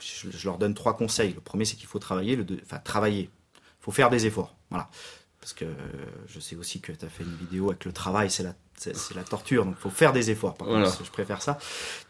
[0.00, 1.32] je, leur donne trois conseils.
[1.32, 3.30] Le premier c'est qu'il faut travailler le deux, enfin travailler.
[3.80, 4.54] Faut faire des efforts.
[4.70, 4.88] Voilà.
[5.40, 5.66] Parce que
[6.26, 9.14] je sais aussi que tu as fait une vidéo avec le travail c'est la c'est
[9.14, 9.64] la torture.
[9.64, 10.54] Donc il faut faire des efforts.
[10.54, 11.58] Par contre, je préfère ça.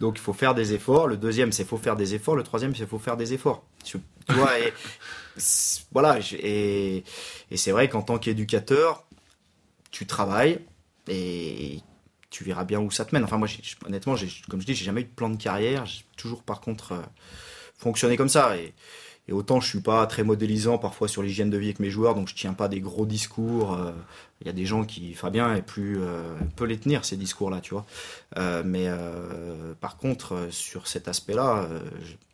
[0.00, 1.08] Donc il faut faire des efforts.
[1.08, 2.36] Le deuxième c'est faut faire des efforts.
[2.36, 3.64] Le troisième c'est faut faire des efforts.
[3.84, 4.72] Tu vois et
[5.92, 7.04] voilà et,
[7.50, 9.04] et c'est vrai qu'en tant qu'éducateur
[9.94, 10.58] tu travailles
[11.08, 11.78] et
[12.28, 13.22] tu verras bien où ça te mène.
[13.22, 13.46] Enfin, moi,
[13.86, 14.16] honnêtement,
[14.50, 15.86] comme je dis, j'ai jamais eu de plan de carrière.
[15.86, 17.02] J'ai toujours, par contre, euh,
[17.78, 18.56] fonctionné comme ça.
[18.56, 18.74] Et,
[19.30, 22.28] autant je suis pas très modélisant parfois sur l'hygiène de vie avec mes joueurs, donc
[22.28, 23.72] je tiens pas des gros discours.
[23.72, 23.92] Euh,
[24.40, 27.60] il y a des gens qui, Fabien, est plus euh, peut les tenir ces discours-là,
[27.62, 27.86] tu vois.
[28.64, 28.88] mais
[29.80, 31.68] par contre, sur cet aspect-là,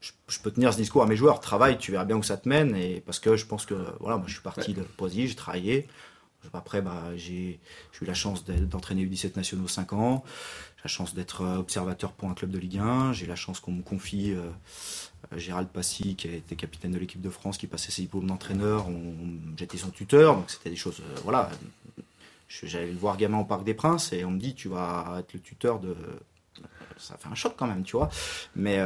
[0.00, 1.40] je, peux tenir ce discours à mes joueurs.
[1.40, 2.74] Travaille, tu verras bien où ça te mène.
[2.74, 5.86] Et parce que je pense que voilà, moi je suis parti de Poisy, j'ai travaillé.
[6.53, 7.61] Après, bah, j'ai
[8.01, 10.24] eu la chance d'entraîner U17 nationaux 5 ans.
[10.76, 13.12] J'ai la chance d'être euh, observateur pour un club de Ligue 1.
[13.12, 14.51] J'ai la chance qu'on me confie euh,
[15.32, 18.86] euh, Gérald Passy, qui était capitaine de l'équipe de France, qui passait ses diplômes d'entraîneur.
[19.57, 21.03] J'étais son tuteur, donc c'était des choses.
[21.24, 21.51] voilà.
[22.49, 25.34] J'allais le voir gamin au Parc des Princes et on me dit tu vas être
[25.34, 25.95] le tuteur de.
[26.97, 28.11] Ça fait un choc quand même, tu vois.
[28.57, 28.80] Mais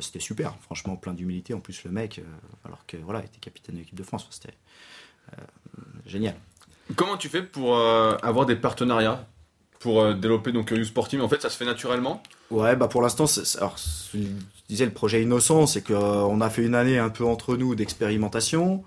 [0.00, 1.54] c'était super, franchement, plein d'humilité.
[1.54, 2.20] En plus, le mec,
[2.64, 4.54] alors que voilà, il était capitaine de l'équipe de France, c'était
[6.04, 6.34] génial.
[6.94, 9.26] Comment tu fais pour euh, avoir des partenariats
[9.80, 12.22] pour euh, développer donc U Sporting En fait, ça se fait naturellement?
[12.50, 13.26] Ouais, bah pour l'instant,
[13.58, 13.76] alors
[14.68, 18.84] disais le projet innocent, c'est qu'on a fait une année un peu entre nous d'expérimentation.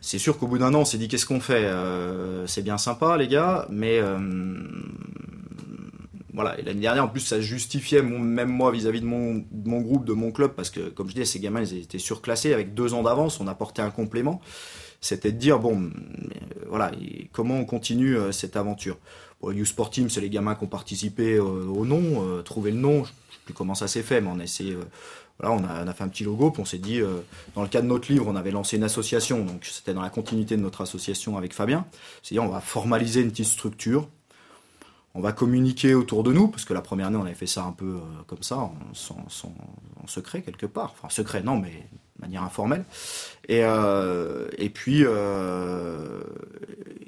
[0.00, 1.70] C'est sûr qu'au bout d'un an, on s'est dit qu'est-ce qu'on fait?
[2.46, 4.00] C'est bien sympa, les gars, mais
[6.38, 10.30] voilà, l'année dernière, en plus, ça justifiait même moi vis-à-vis de, mon, groupe, de mon
[10.30, 13.40] club, parce que, comme je disais, ces gamins, ils étaient surclassés avec deux ans d'avance,
[13.40, 14.40] on apportait un complément.
[15.00, 15.90] C'était de dire, bon, euh,
[16.68, 16.90] voilà,
[17.32, 18.96] comment on continue euh, cette aventure?
[19.46, 23.04] Le Sport Team, c'est les gamins qui ont participé euh, au nom, trouver le nom,
[23.04, 24.44] je sais plus comment ça s'est fait, mais on a
[25.44, 27.00] on a, fait un petit logo, puis on s'est dit,
[27.54, 30.10] dans le cadre de notre livre, on avait lancé une association, donc c'était dans la
[30.10, 31.86] continuité de notre association avec Fabien.
[32.24, 34.08] C'est-à-dire, on va formaliser une petite structure
[35.18, 37.64] on va communiquer autour de nous, parce que la première année, on avait fait ça
[37.64, 38.72] un peu euh, comme ça, en,
[40.06, 40.94] secret quelque part.
[40.96, 42.84] Enfin, secret, non, mais de manière informelle.
[43.48, 46.20] Et, euh, et puis, euh,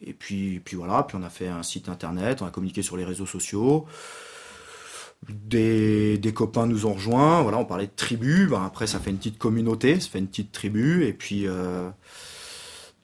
[0.02, 1.04] et puis, puis voilà.
[1.04, 3.86] Puis on a fait un site internet, on a communiqué sur les réseaux sociaux.
[5.28, 7.42] Des, copains nous ont rejoints.
[7.42, 8.48] Voilà, on parlait de tribu.
[8.48, 11.04] Ben, après, ça fait une petite communauté, ça fait une petite tribu.
[11.04, 11.46] Et puis.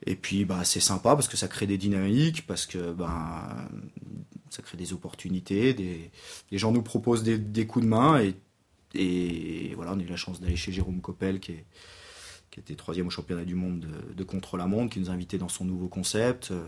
[0.04, 3.08] et puis bah, c'est sympa parce que ça crée des dynamiques, parce que ben,
[4.56, 6.10] ça crée des opportunités, des,
[6.50, 8.20] les gens nous proposent des, coups de main
[8.94, 11.54] et, voilà, on a eu la chance d'aller chez Jérôme Coppel qui,
[12.58, 13.86] était troisième au championnat du monde
[14.16, 16.52] de, contre-la-montre, qui nous a invités dans son nouveau concept.
[16.52, 16.66] Euh,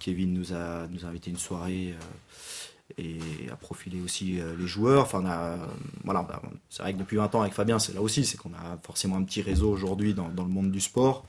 [0.00, 5.04] Kevin nous a, nous invité une soirée euh, et a profilé aussi euh, les joueurs.
[5.04, 5.22] Enfin,
[6.02, 8.52] voilà, bah, c'est vrai que depuis 20 ans avec Fabien, c'est là aussi, c'est qu'on
[8.54, 11.24] a forcément un petit réseau aujourd'hui dans, le monde du sport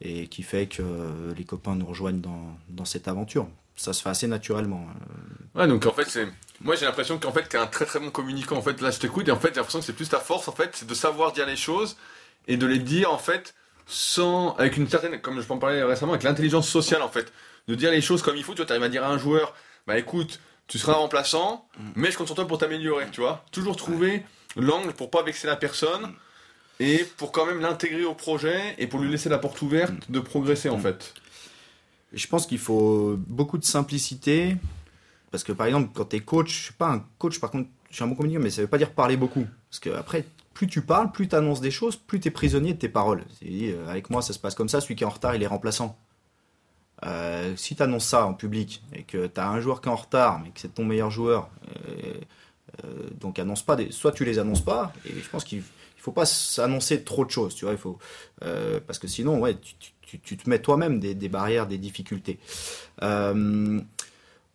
[0.00, 4.26] et qui fait que les copains nous rejoignent dans cette aventure ça se fait assez
[4.26, 4.86] naturellement.
[4.88, 5.60] Hein.
[5.60, 6.26] Ouais, donc en fait, c'est.
[6.60, 8.56] Moi, j'ai l'impression qu'en fait, t'es un très très bon communicant.
[8.56, 10.48] En fait, là, je t'écoute et en fait, j'ai l'impression que c'est plus ta force,
[10.48, 11.96] en fait, c'est de savoir dire les choses
[12.48, 13.54] et de les dire, en fait,
[13.86, 14.54] sans.
[14.56, 15.20] avec une certaine.
[15.20, 17.32] comme je en parler récemment, avec l'intelligence sociale, en fait.
[17.68, 18.52] De dire les choses comme il faut.
[18.52, 19.54] Tu vois, t'arrives à dire à un joueur,
[19.86, 21.90] bah écoute, tu seras remplaçant, mm.
[21.96, 23.44] mais je compte sur toi pour t'améliorer, tu vois.
[23.52, 24.22] Toujours trouver
[24.56, 26.02] l'angle pour pas vexer la personne.
[26.02, 26.14] Mm.
[26.80, 30.12] Et pour quand même l'intégrer au projet et pour lui laisser la porte ouverte mm.
[30.12, 31.14] de progresser en fait.
[32.12, 34.56] Je pense qu'il faut beaucoup de simplicité.
[35.30, 37.68] Parce que par exemple, quand tu es coach, je suis pas un coach, par contre,
[37.90, 39.46] je suis un bon communicant, mais ça veut pas dire parler beaucoup.
[39.70, 42.74] Parce que après, plus tu parles, plus tu annonces des choses, plus tu es prisonnier
[42.74, 43.24] de tes paroles.
[43.44, 45.46] Euh, avec moi, ça se passe comme ça, celui qui est en retard, il est
[45.46, 45.98] remplaçant.
[47.04, 49.92] Euh, si tu annonces ça en public et que tu as un joueur qui est
[49.92, 51.48] en retard, mais que c'est ton meilleur joueur,
[52.84, 53.90] euh, donc annonce pas des...
[53.90, 55.62] soit tu les annonces pas, et je pense qu'il
[56.02, 57.98] faut pas s'annoncer trop de choses, tu vois, il faut
[58.86, 59.56] parce que sinon ouais,
[60.20, 62.38] tu, te mets toi-même des, barrières, des difficultés.
[63.02, 63.80] Euh,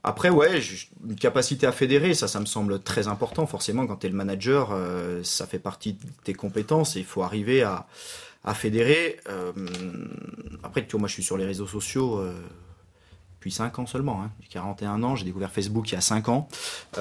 [0.04, 0.62] après, ouais,
[1.06, 3.45] une capacité à fédérer, ça, ça me semble très important.
[3.45, 7.06] Forcément, quand tu es le manager, euh, ça fait partie de tes compétences et il
[7.06, 7.86] faut arriver à,
[8.54, 9.18] fédérer.
[9.28, 9.52] Euh,
[10.64, 12.24] après, tu vois, moi, je suis sur les réseaux sociaux
[13.36, 14.24] depuis 5 ans seulement.
[14.24, 14.32] Hein.
[14.41, 16.48] J'ai 41 ans, j'ai découvert Facebook il y a 5 ans.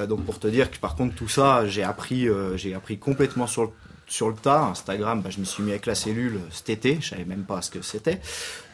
[0.08, 2.26] donc, pour te dire que par contre, tout ça, j'ai appris,
[2.56, 3.70] j'ai appris complètement sur le
[4.06, 4.64] sur le tas.
[4.64, 7.62] Instagram, bah, je me suis mis avec la cellule cet été, je savais même pas
[7.62, 8.20] ce que c'était.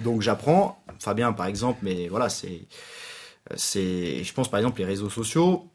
[0.01, 0.83] Donc j'apprends.
[0.99, 2.67] Fabien, par exemple, mais voilà, c'est,
[3.51, 5.69] je pense par exemple les réseaux sociaux.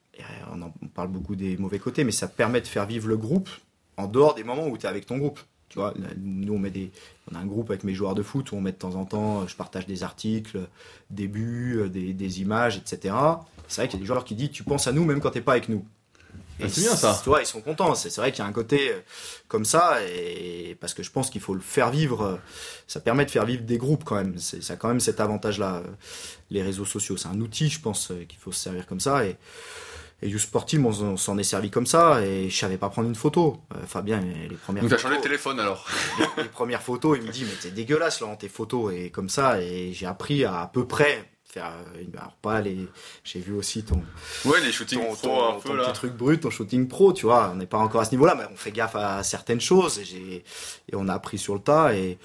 [0.51, 3.49] On, en, parle beaucoup des mauvais côtés, mais ça permet de faire vivre le groupe
[3.97, 5.39] en dehors des moments où tu es avec ton groupe.
[5.70, 6.91] Tu vois, nous on met des,
[7.30, 9.05] on a un groupe avec mes joueurs de foot où on met de temps en
[9.05, 10.60] temps, je partage des articles,
[11.10, 13.14] des buts, des, des images, etc.
[13.68, 15.32] C'est vrai qu'il y a des joueurs qui disent, tu penses à nous même quand
[15.32, 15.86] t'es pas avec nous.
[16.62, 17.20] Ah, c'est bien ça.
[17.24, 17.93] Tu vois, ils sont contents.
[17.95, 18.99] C'est vrai qu'il y a un côté euh,
[19.47, 22.22] comme ça, et parce que je pense qu'il faut le faire vivre.
[22.24, 22.36] Euh,
[22.88, 24.38] ça permet de faire vivre des groupes quand même.
[24.38, 25.76] Ça a quand même cet avantage-là.
[25.76, 25.91] Euh,
[26.49, 29.26] les réseaux sociaux, c'est un outil, je pense, qu'il faut se servir comme ça.
[29.26, 29.36] Et,
[30.22, 33.16] et YouSport Team, on, s'en est servi comme ça, et je savais pas prendre une
[33.16, 33.62] photo.
[33.86, 34.84] Fabien, les premières.
[34.84, 35.86] Donc t'as changé de téléphone alors.
[36.38, 39.30] les, les, premières photos, il me dit mais t'es dégueulasse Laurent tes photos et comme
[39.30, 41.72] ça, et j'ai appris à, à peu près faire
[42.18, 42.88] alors pas les
[43.24, 44.02] j'ai vu aussi ton
[44.45, 47.52] ouais les shooting pro un peu, petit truc brut ton shooting pro tu vois.
[47.54, 50.00] On n'est pas encore à ce niveau là mais on fait gaffe à certaines choses
[50.00, 50.43] et
[50.91, 52.18] et on a appris sur le tas et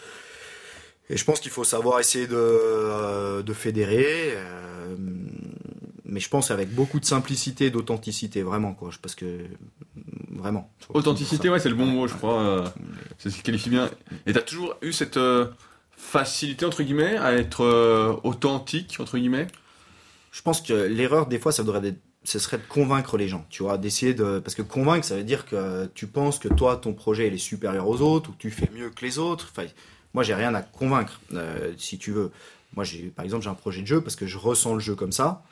[1.10, 4.96] et je pense qu'il faut savoir essayer de, euh, de fédérer euh,
[6.04, 8.90] mais je pense avec beaucoup de simplicité d'authenticité vraiment quoi.
[9.00, 9.46] Parce que
[10.30, 10.70] vraiment.
[10.92, 12.66] Authenticité ouais c'est le bon mot je crois euh,
[13.18, 13.90] c'est ce qui qualifie bien.
[14.26, 15.18] Et t'as toujours eu cette
[16.02, 19.46] facilité entre guillemets à être euh, authentique entre guillemets?
[20.32, 21.94] Je pense que l'erreur des fois ça devrait
[22.24, 25.24] ce serait de convaincre les gens, tu vois, d'essayer de parce que convaincre ça veut
[25.24, 28.38] dire que tu penses que toi ton projet il est supérieur aux autres ou que
[28.38, 29.48] tu fais mieux que les autres.
[29.50, 29.66] Enfin,
[30.12, 32.30] moi j'ai rien à convaincre euh, si tu veux.
[32.74, 34.94] Moi j'ai par exemple j'ai un projet de jeu parce que je ressens le jeu
[34.94, 35.44] comme ça.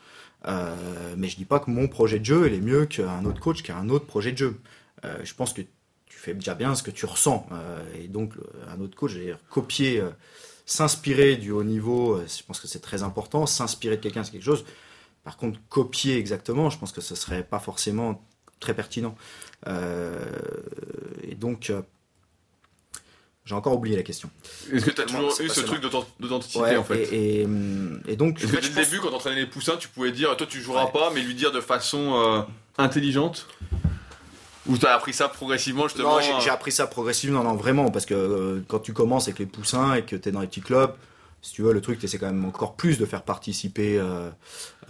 [0.47, 3.41] Euh, mais je dis pas que mon projet de jeu il est mieux qu'un autre
[3.41, 4.61] coach qui a un autre projet de jeu.
[5.23, 5.63] je pense que
[6.21, 7.47] fais déjà bien ce que tu ressens.
[7.53, 8.35] Euh, et donc,
[8.69, 10.11] un autre coach, j'ai copier, euh,
[10.67, 13.47] s'inspirer du haut niveau, euh, je pense que c'est très important.
[13.47, 14.65] S'inspirer de quelqu'un, c'est quelque chose.
[15.25, 18.23] Par contre, copier exactement, je pense que ce serait pas forcément
[18.59, 19.15] très pertinent.
[19.67, 21.73] et donc,
[23.45, 24.31] j'ai encore oublié la question.
[24.73, 27.47] Est-ce que tu as toujours eu ce truc d'authenticité en fait et,
[28.09, 28.43] et, donc.
[28.43, 30.61] Est-ce que dès le début, quand tu entraînais les poussins, tu pouvais dire toi tu
[30.61, 32.47] joueras pas, mais lui dire de façon
[32.79, 33.47] intelligente?
[34.71, 38.07] Ou t'as appris ça progressivement justement Non, j'ai appris ça progressivement, non, non, vraiment, parce
[38.07, 40.95] que quand tu commences avec les poussins et que tu es dans les petits clubs,
[41.43, 44.31] si tu veux, le truc, c'est quand même encore plus de faire participer euh,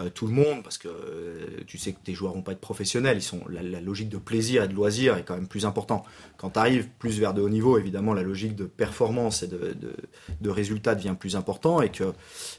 [0.00, 2.60] euh, tout le monde, parce que euh, tu sais que tes joueurs vont pas être
[2.60, 3.18] professionnels.
[3.18, 6.04] Ils sont, la, logique de plaisir et de loisir est quand même plus important.
[6.38, 9.76] Quand tu arrives plus vers de haut niveau, évidemment, la logique de performance et de,
[9.80, 9.94] de,
[10.40, 12.12] de résultat devient plus important, et que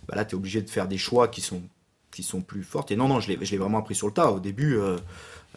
[0.08, 1.62] bah là, tu es obligé de faire des choix qui sont,
[2.12, 2.86] qui sont plus forts.
[2.92, 4.32] Et non, non, je l'ai vraiment appris sur le tas.
[4.32, 4.80] Au début,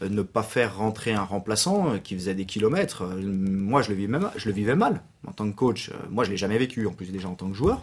[0.00, 4.30] ne pas faire rentrer un remplaçant qui faisait des kilomètres, moi, je le vivais, même,
[4.36, 5.90] je le vivais mal en tant que coach.
[6.10, 7.82] Moi, je l'ai jamais vécu, en plus déjà en tant que joueur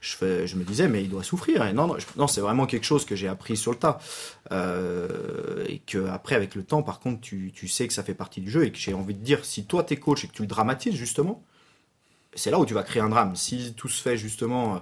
[0.00, 1.64] je, me disais, mais il doit souffrir.
[1.64, 3.98] Et non, non, c'est vraiment quelque chose que j'ai appris sur le tas.
[4.52, 8.40] Euh, et que après, avec le temps, par contre, tu, sais que ça fait partie
[8.40, 10.42] du jeu et que j'ai envie de dire, si toi t'es coach et que tu
[10.42, 11.42] le dramatises justement,
[12.34, 13.34] c'est là où tu vas créer un drame.
[13.34, 14.78] Si tout se fait justement, euh,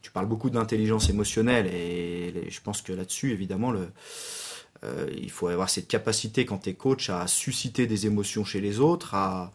[0.00, 3.90] tu parles beaucoup d'intelligence émotionnelle et, je pense que là-dessus, évidemment, le,
[4.86, 8.60] euh, il faut avoir cette capacité quand tu es coach à susciter des émotions chez
[8.60, 9.52] les autres, à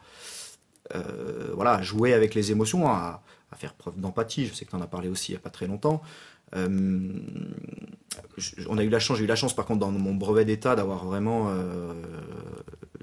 [0.96, 3.22] euh, voilà, jouer avec les émotions, à,
[3.56, 4.48] faire preuve d'empathie.
[4.48, 6.02] Je sais que tu en as parlé aussi il n'y a pas très longtemps.
[6.56, 7.12] Euh,
[8.68, 10.76] on a eu la chance, j'ai eu la chance par contre dans mon brevet d'état
[10.76, 11.50] d'avoir vraiment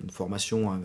[0.03, 0.77] une formation euh,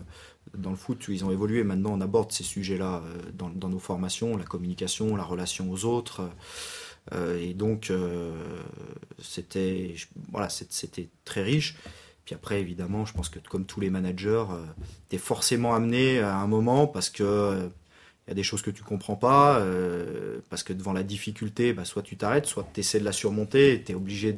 [0.56, 1.64] dans le foot où ils ont évolué.
[1.64, 6.22] Maintenant, on aborde ces sujets-là dans, nos formations, la communication, la relation aux autres.
[7.12, 7.92] Et donc,
[9.20, 9.94] c'était
[10.30, 11.76] voilà, c'était très riche.
[12.24, 14.44] Puis après, évidemment, je pense que comme tous les managers,
[15.10, 17.68] tu es forcément amené à un moment parce que
[18.26, 21.74] il y a des choses que tu comprends pas, euh, parce que devant la difficulté,
[21.74, 24.34] bah, soit tu t'arrêtes, soit tu essaies de la surmonter, tu es obligé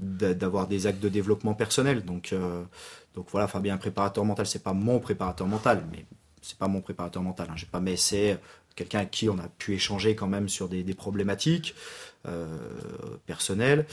[0.00, 2.04] d'avoir des actes de développement personnel.
[2.04, 2.64] Donc, euh,
[3.14, 6.04] donc voilà, Fabien, préparateur mental, c'est pas mon préparateur mental, mais
[6.42, 7.46] c'est pas mon préparateur mental.
[7.48, 7.54] Hein.
[7.56, 8.40] J'ai pas mais c'est
[8.80, 11.74] quelqu'un avec qui on a pu échanger quand même sur des, des problématiques
[12.26, 12.46] euh,
[13.26, 13.86] personnelles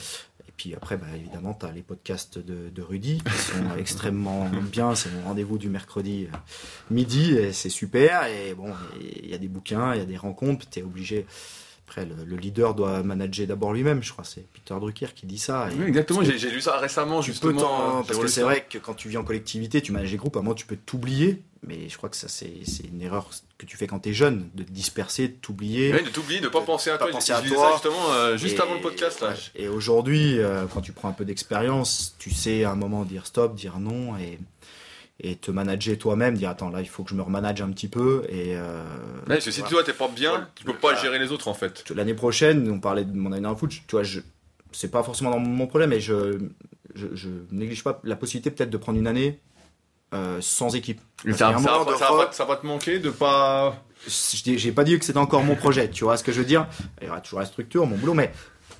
[0.58, 4.94] puis après, bah, évidemment, tu as les podcasts de, de Rudy qui sont extrêmement bien.
[4.96, 6.36] C'est mon rendez-vous du mercredi euh,
[6.90, 8.26] midi et c'est super.
[8.26, 10.68] Et bon, il y a des bouquins, il y a des rencontres.
[10.68, 11.26] Tu es obligé.
[11.86, 14.24] Après, le, leader doit manager d'abord lui-même, je crois.
[14.24, 15.68] C'est Peter Drucker qui dit ça.
[15.78, 16.22] oui, exactement.
[16.22, 18.02] J'ai lu ça récemment, justement.
[18.02, 20.40] parce que c'est vrai que quand tu vis en collectivité, tu manages des groupes, à
[20.40, 21.40] un moment, tu peux t'oublier.
[21.66, 22.52] Mais je crois que ça, c'est
[22.84, 25.92] une erreur que tu fais quand tu es jeune, de te disperser, de t'oublier.
[25.92, 27.10] Oui, de t'oublier, de ne pas penser à toi.
[27.10, 27.68] Penser à toi.
[27.68, 29.20] Ça justement euh, juste avant le podcast.
[29.20, 29.34] Là.
[29.56, 33.26] Et aujourd'hui, euh, quand tu prends un peu d'expérience, tu sais à un moment dire
[33.26, 34.38] stop, dire non et,
[35.20, 37.88] et te manager toi-même, dire attends, là, il faut que je me remanage un petit
[37.88, 38.24] peu.
[38.28, 38.84] Et, euh,
[39.26, 41.90] parce que si toi, t'es pas bien, tu peux pas gérer les autres en fait.
[41.90, 44.20] L'année prochaine, on parlait de mon année dans le foot, tu vois, je,
[44.70, 46.38] c'est pas forcément dans mon problème, mais je,
[46.94, 49.40] je, je néglige pas la possibilité peut-être de prendre une année
[50.14, 51.00] euh, sans équipe.
[51.34, 53.82] Ça, va, te manquer de pas.
[54.06, 56.66] J'ai pas dit que c'était encore mon projet, tu vois ce que je veux dire.
[57.00, 58.32] Il y aura toujours la structure, mon boulot, mais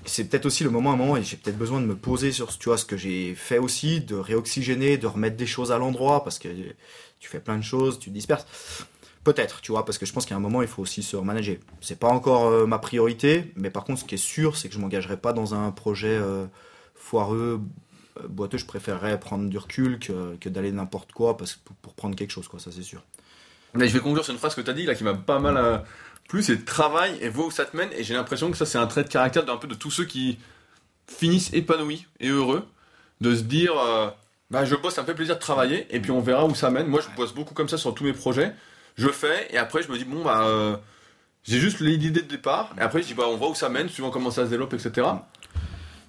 [0.06, 2.32] c'est peut-être aussi le moment à un moment et j'ai peut-être besoin de me poser
[2.32, 5.78] sur tu vois, ce que j'ai fait aussi, de réoxygéner, de remettre des choses à
[5.78, 6.48] l'endroit parce que
[7.18, 8.46] tu fais plein de choses, tu te disperses.
[9.24, 11.58] Peut-être, tu vois, parce que je pense qu'à un moment, il faut aussi se remanager.
[11.80, 14.74] C'est pas encore euh, ma priorité, mais par contre, ce qui est sûr, c'est que
[14.74, 16.46] je m'engagerai pas dans un projet euh,
[16.94, 17.60] foireux,
[18.28, 22.16] boiteux, je préférerais prendre du recul que, que d'aller n'importe quoi parce, pour, pour, prendre
[22.16, 23.02] quelque chose, quoi, ça c'est sûr.
[23.74, 25.38] Mais je vais conclure sur une phrase que tu as dit là qui m'a pas
[25.38, 25.78] mal euh,
[26.28, 27.90] plu c'est travail et vaut où ça te mène.
[27.96, 30.04] Et j'ai l'impression que ça, c'est un trait de caractère d'un peu de tous ceux
[30.04, 30.38] qui
[31.06, 32.66] finissent épanouis et heureux.
[33.20, 34.08] De se dire, euh,
[34.50, 36.70] bah, je bosse, ça me fait plaisir de travailler et puis on verra où ça
[36.70, 36.86] mène.
[36.86, 38.54] Moi, je bosse beaucoup comme ça sur tous mes projets.
[38.96, 40.80] Je fais et après, je me dis, bon, bah.
[41.44, 43.88] j'ai juste l'idée de départ, et après je dis bah on voit où ça mène,
[43.88, 45.06] suivant comment ça se développe, etc.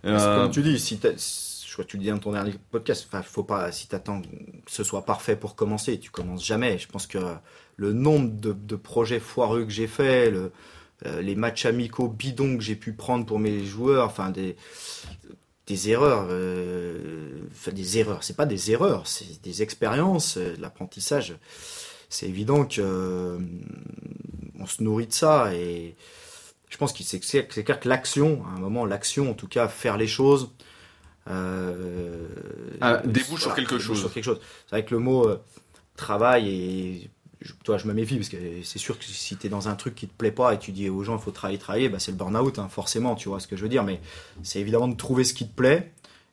[0.04, 1.00] Comme tu dis, si,
[1.84, 5.06] tu le dis dans ton dernier podcast, enfin, faut pas, si t'attends que ce soit
[5.06, 6.78] parfait pour commencer, tu commences jamais.
[6.78, 7.18] Je pense que
[7.78, 10.52] le nombre de, projets foireux que j'ai fait, le,
[11.06, 14.56] euh, les matchs amicaux bidons que j'ai pu prendre pour mes joueurs, enfin, des,
[15.68, 21.36] des erreurs, euh, enfin, des erreurs, c'est pas des erreurs, c'est des expériences, euh, l'apprentissage.
[22.10, 23.40] C'est évident que
[24.60, 25.96] on se nourrit de ça et
[26.70, 29.98] je pense que c'est clair que l'action, à un moment, l'action, en tout cas, faire
[29.98, 30.69] les choses, euh,
[32.82, 34.00] ah, débouche sur quelque chose.
[34.00, 34.40] Sur quelque chose.
[34.66, 35.42] C'est vrai que le mot euh,
[35.96, 37.10] travail et
[37.64, 39.96] toi, je me méfie parce que c'est sûr que si tu es dans un truc
[39.96, 42.12] qui te plaît pas et tu dis aux gens il faut travailler, travailler, bah, c'est
[42.12, 43.84] le burn-out, hein, forcément, tu vois ce que je veux dire.
[43.84, 44.02] Mais
[44.44, 45.92] c'est évidemment de trouver ce qui te plaît.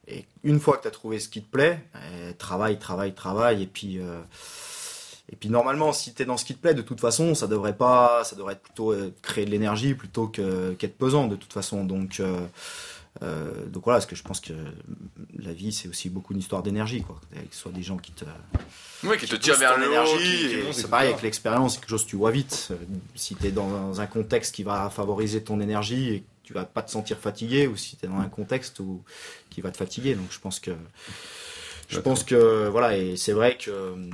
[0.08, 3.62] Et une fois que tu as trouvé ce qui te plaît, euh, travaille, travaille, travaille.
[3.62, 4.20] Et puis, euh,
[5.30, 7.48] et puis normalement, si tu es dans ce qui te plaît, de toute façon, ça
[7.48, 11.84] devrait pas, ça devrait être plutôt créer de l'énergie plutôt qu'être pesant de toute façon.
[11.84, 12.46] Donc, Euh,
[13.20, 14.52] donc voilà, parce que je pense que
[15.38, 17.20] la vie, c'est aussi beaucoup une histoire d'énergie, quoi.
[17.32, 18.24] Que ce soit des gens qui te,
[19.04, 20.72] oui, qui te tirent vers l'énergie.
[20.72, 22.72] C'est pareil avec l'expérience, c'est quelque chose que tu vois vite.
[23.14, 26.64] Si tu es dans un contexte qui va favoriser ton énergie et que tu vas
[26.64, 29.02] pas te sentir fatigué, ou si tu es dans un contexte où,
[29.50, 30.14] qui va te fatiguer.
[30.14, 30.72] Donc je pense que.
[31.88, 34.10] Je pense que, voilà, et c'est vrai que hum,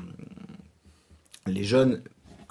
[1.46, 2.02] les jeunes,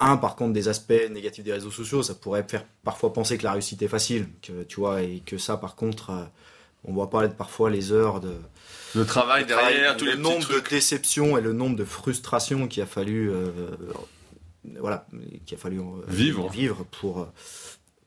[0.04, 3.44] un, par contre, des aspects négatifs des réseaux sociaux, ça pourrait faire parfois penser que
[3.44, 6.24] la réussite est facile, que tu vois, et que ça, par contre, euh,
[6.84, 8.34] on voit pas parfois les heures de,
[8.94, 12.86] le travail derrière, tous le nombre de déceptions et le nombre de frustrations qu'il a
[12.86, 13.50] fallu, euh,
[14.78, 15.06] voilà,
[15.46, 17.28] qu'il a fallu euh, vivre, vivre pour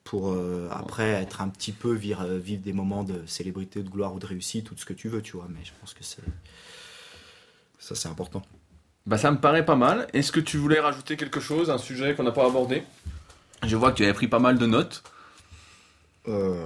[0.03, 0.37] pour
[0.69, 4.27] après être un petit peu vivre, vivre des moments de célébrité, de gloire ou de
[4.27, 5.47] réussite, tout ce que tu veux, tu vois.
[5.49, 6.21] Mais je pense que c'est
[7.79, 8.43] ça, c'est important.
[9.05, 10.07] Bah, ça me paraît pas mal.
[10.13, 12.83] Est-ce que tu voulais rajouter quelque chose, un sujet qu'on n'a pas abordé?
[13.63, 15.03] Je vois que tu avais pris pas mal de notes.
[16.27, 16.65] Euh,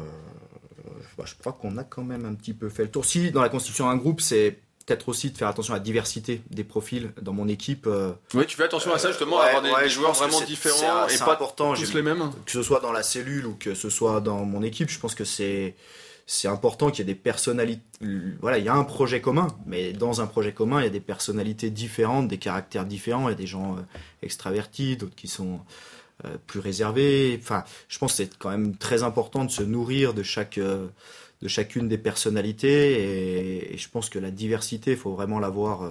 [1.17, 3.05] bah, je crois qu'on a quand même un petit peu fait le tour.
[3.05, 6.41] Si, dans la constitution d'un groupe, c'est peut-être aussi de faire attention à la diversité
[6.49, 7.85] des profils dans mon équipe.
[7.87, 11.33] Euh, oui, tu fais attention à ça justement, avoir des, joueurs vraiment différents et pas
[11.33, 12.31] important, tous les mêmes.
[12.45, 15.13] Que ce soit dans la cellule ou que ce soit dans mon équipe, je pense
[15.13, 15.75] que c'est
[16.31, 17.81] c'est important qu'il y ait des personnalités.
[18.39, 20.91] Voilà, il y a un projet commun, mais dans un projet commun, il y a
[20.91, 23.29] des personnalités différentes, des caractères différents.
[23.29, 23.81] Il y a des gens euh,
[24.21, 25.59] extravertis, d'autres qui sont
[26.25, 27.39] euh, plus réservés.
[27.41, 30.85] Enfin, je pense que c'est quand même très important de se nourrir de chaque euh,
[31.41, 35.89] de chacune des personnalités et, je pense que la diversité, il faut vraiment l'avoir.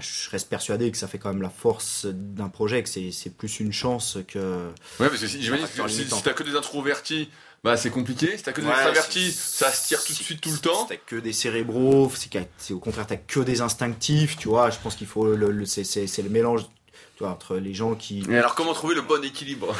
[0.00, 3.60] je reste persuadé que ça fait quand même la force d'un projet, que c'est plus
[3.60, 4.66] une chance que.
[4.98, 7.28] Ouais, parce que si, j'imagine que si, si t'as que des introvertis
[7.64, 8.36] bah c'est compliqué.
[8.36, 10.82] Si t'as que des extravertis, ça se tire tout de suite tout le temps.
[10.82, 12.12] Si t'as que des cérébraux,
[12.58, 14.68] c'est au contraire t'as que des instinctifs, tu vois.
[14.68, 16.66] Je pense qu'il faut le, c'est le mélange
[17.16, 18.22] tu vois, entre les gens qui.
[18.28, 19.74] Et alors comment trouver le bon équilibre?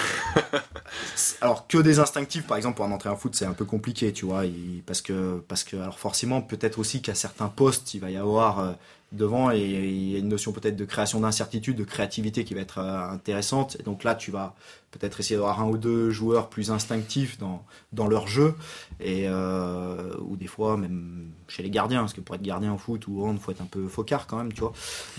[1.41, 4.12] Alors que des instinctifs, par exemple, pour en entrer en foot, c'est un peu compliqué,
[4.12, 4.45] tu vois,
[4.87, 8.61] parce que parce que alors forcément peut-être aussi qu'à certains postes il va y avoir
[8.61, 8.72] euh,
[9.14, 12.60] devant et il y a une notion peut-être de création d'incertitude, de créativité qui va
[12.60, 13.76] être euh, intéressante.
[13.80, 14.54] Et donc là, tu vas
[14.90, 18.54] peut-être essayer d'avoir un ou deux joueurs plus instinctifs dans, dans leur jeu,
[19.00, 22.78] et, euh, ou des fois même chez les gardiens, parce que pour être gardien en
[22.78, 24.72] foot ou hand, faut être un peu focard quand même, tu vois.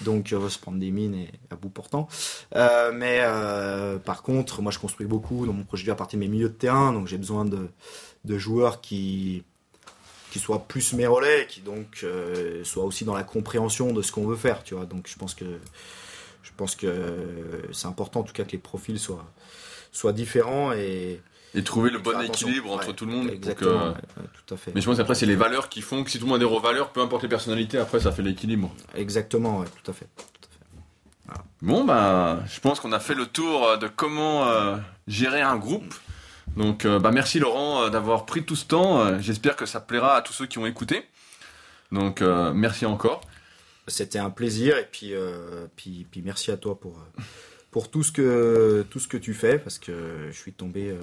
[0.03, 2.07] Donc euh, se prendre des mines et à bout portant.
[2.55, 3.21] Euh, mais
[4.05, 6.53] par contre, moi je construis beaucoup dans mon projet à partir de mes milieux de
[6.53, 7.67] terrain, donc j'ai besoin de,
[8.23, 9.43] de joueurs qui
[10.35, 14.11] qui soient plus mes relais, qui donc euh, soient aussi dans la compréhension de ce
[14.11, 14.85] qu'on veut faire, tu vois.
[14.85, 15.45] Donc je pense que
[16.43, 16.91] je pense que
[17.71, 19.25] c'est important en tout cas que les profils soient
[19.93, 21.21] soient différents et
[21.53, 23.29] et trouver le bon équilibre entre tout le monde.
[23.29, 24.73] Exactement, tout à fait.
[24.75, 26.51] Mais je pense qu'après, c'est les valeurs qui font que si tout le monde adhère
[26.51, 28.75] aux valeurs, peu importe les personnalités, après, ça fait l'équilibre.
[28.93, 30.07] Exactement, tout à fait.
[31.61, 34.75] Bon, bah, je pense qu'on a fait le tour de comment euh,
[35.07, 35.95] gérer un groupe.
[36.55, 39.01] Donc, euh, bah, merci Laurent euh, d'avoir pris tout ce temps.
[39.01, 41.05] Euh, j'espère que ça plaira à tous ceux qui ont écouté.
[41.91, 43.21] Donc, merci encore.
[43.87, 45.13] C'était un plaisir et puis,
[45.75, 46.99] puis, puis merci à toi pour
[47.69, 50.97] pour tout ce que tout ce que tu fais parce que je suis tombé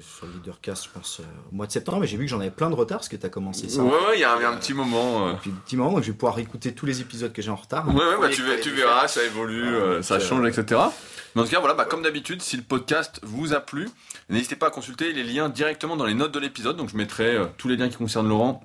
[0.00, 1.20] sur le Leadercast je pense
[1.52, 3.16] au mois de septembre mais j'ai vu que j'en avais plein de retard parce que
[3.16, 3.82] tu as commencé ça.
[3.82, 5.28] Ouais il y a un, petit moment.
[5.28, 7.86] un petit moment donc je vais pouvoir écouter tous les épisodes que j'ai en retard.
[7.88, 10.80] Ouais, ouais bah, tu, tu verras ça évolue ça change etc.
[11.34, 13.88] Mais en tout cas voilà bah, comme d'habitude si le podcast vous a plu
[14.28, 17.34] n'hésitez pas à consulter les liens directement dans les notes de l'épisode donc je mettrai
[17.34, 18.62] euh, tous les liens qui concernent Laurent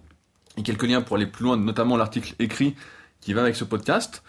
[0.58, 2.76] et quelques liens pour aller plus loin notamment l'article écrit
[3.22, 4.24] qui va avec ce podcast.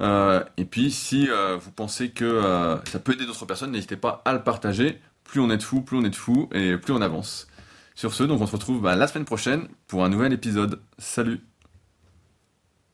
[0.00, 4.20] Euh, et puis, si euh, vous pensez que ça peut aider d'autres personnes, n'hésitez pas
[4.26, 5.00] à le partager.
[5.24, 7.46] Plus on est de fous, plus on est de fous, et plus on avance.
[7.94, 10.80] Sur ce, donc on se retrouve bah, la semaine prochaine pour un nouvel épisode.
[10.98, 11.40] Salut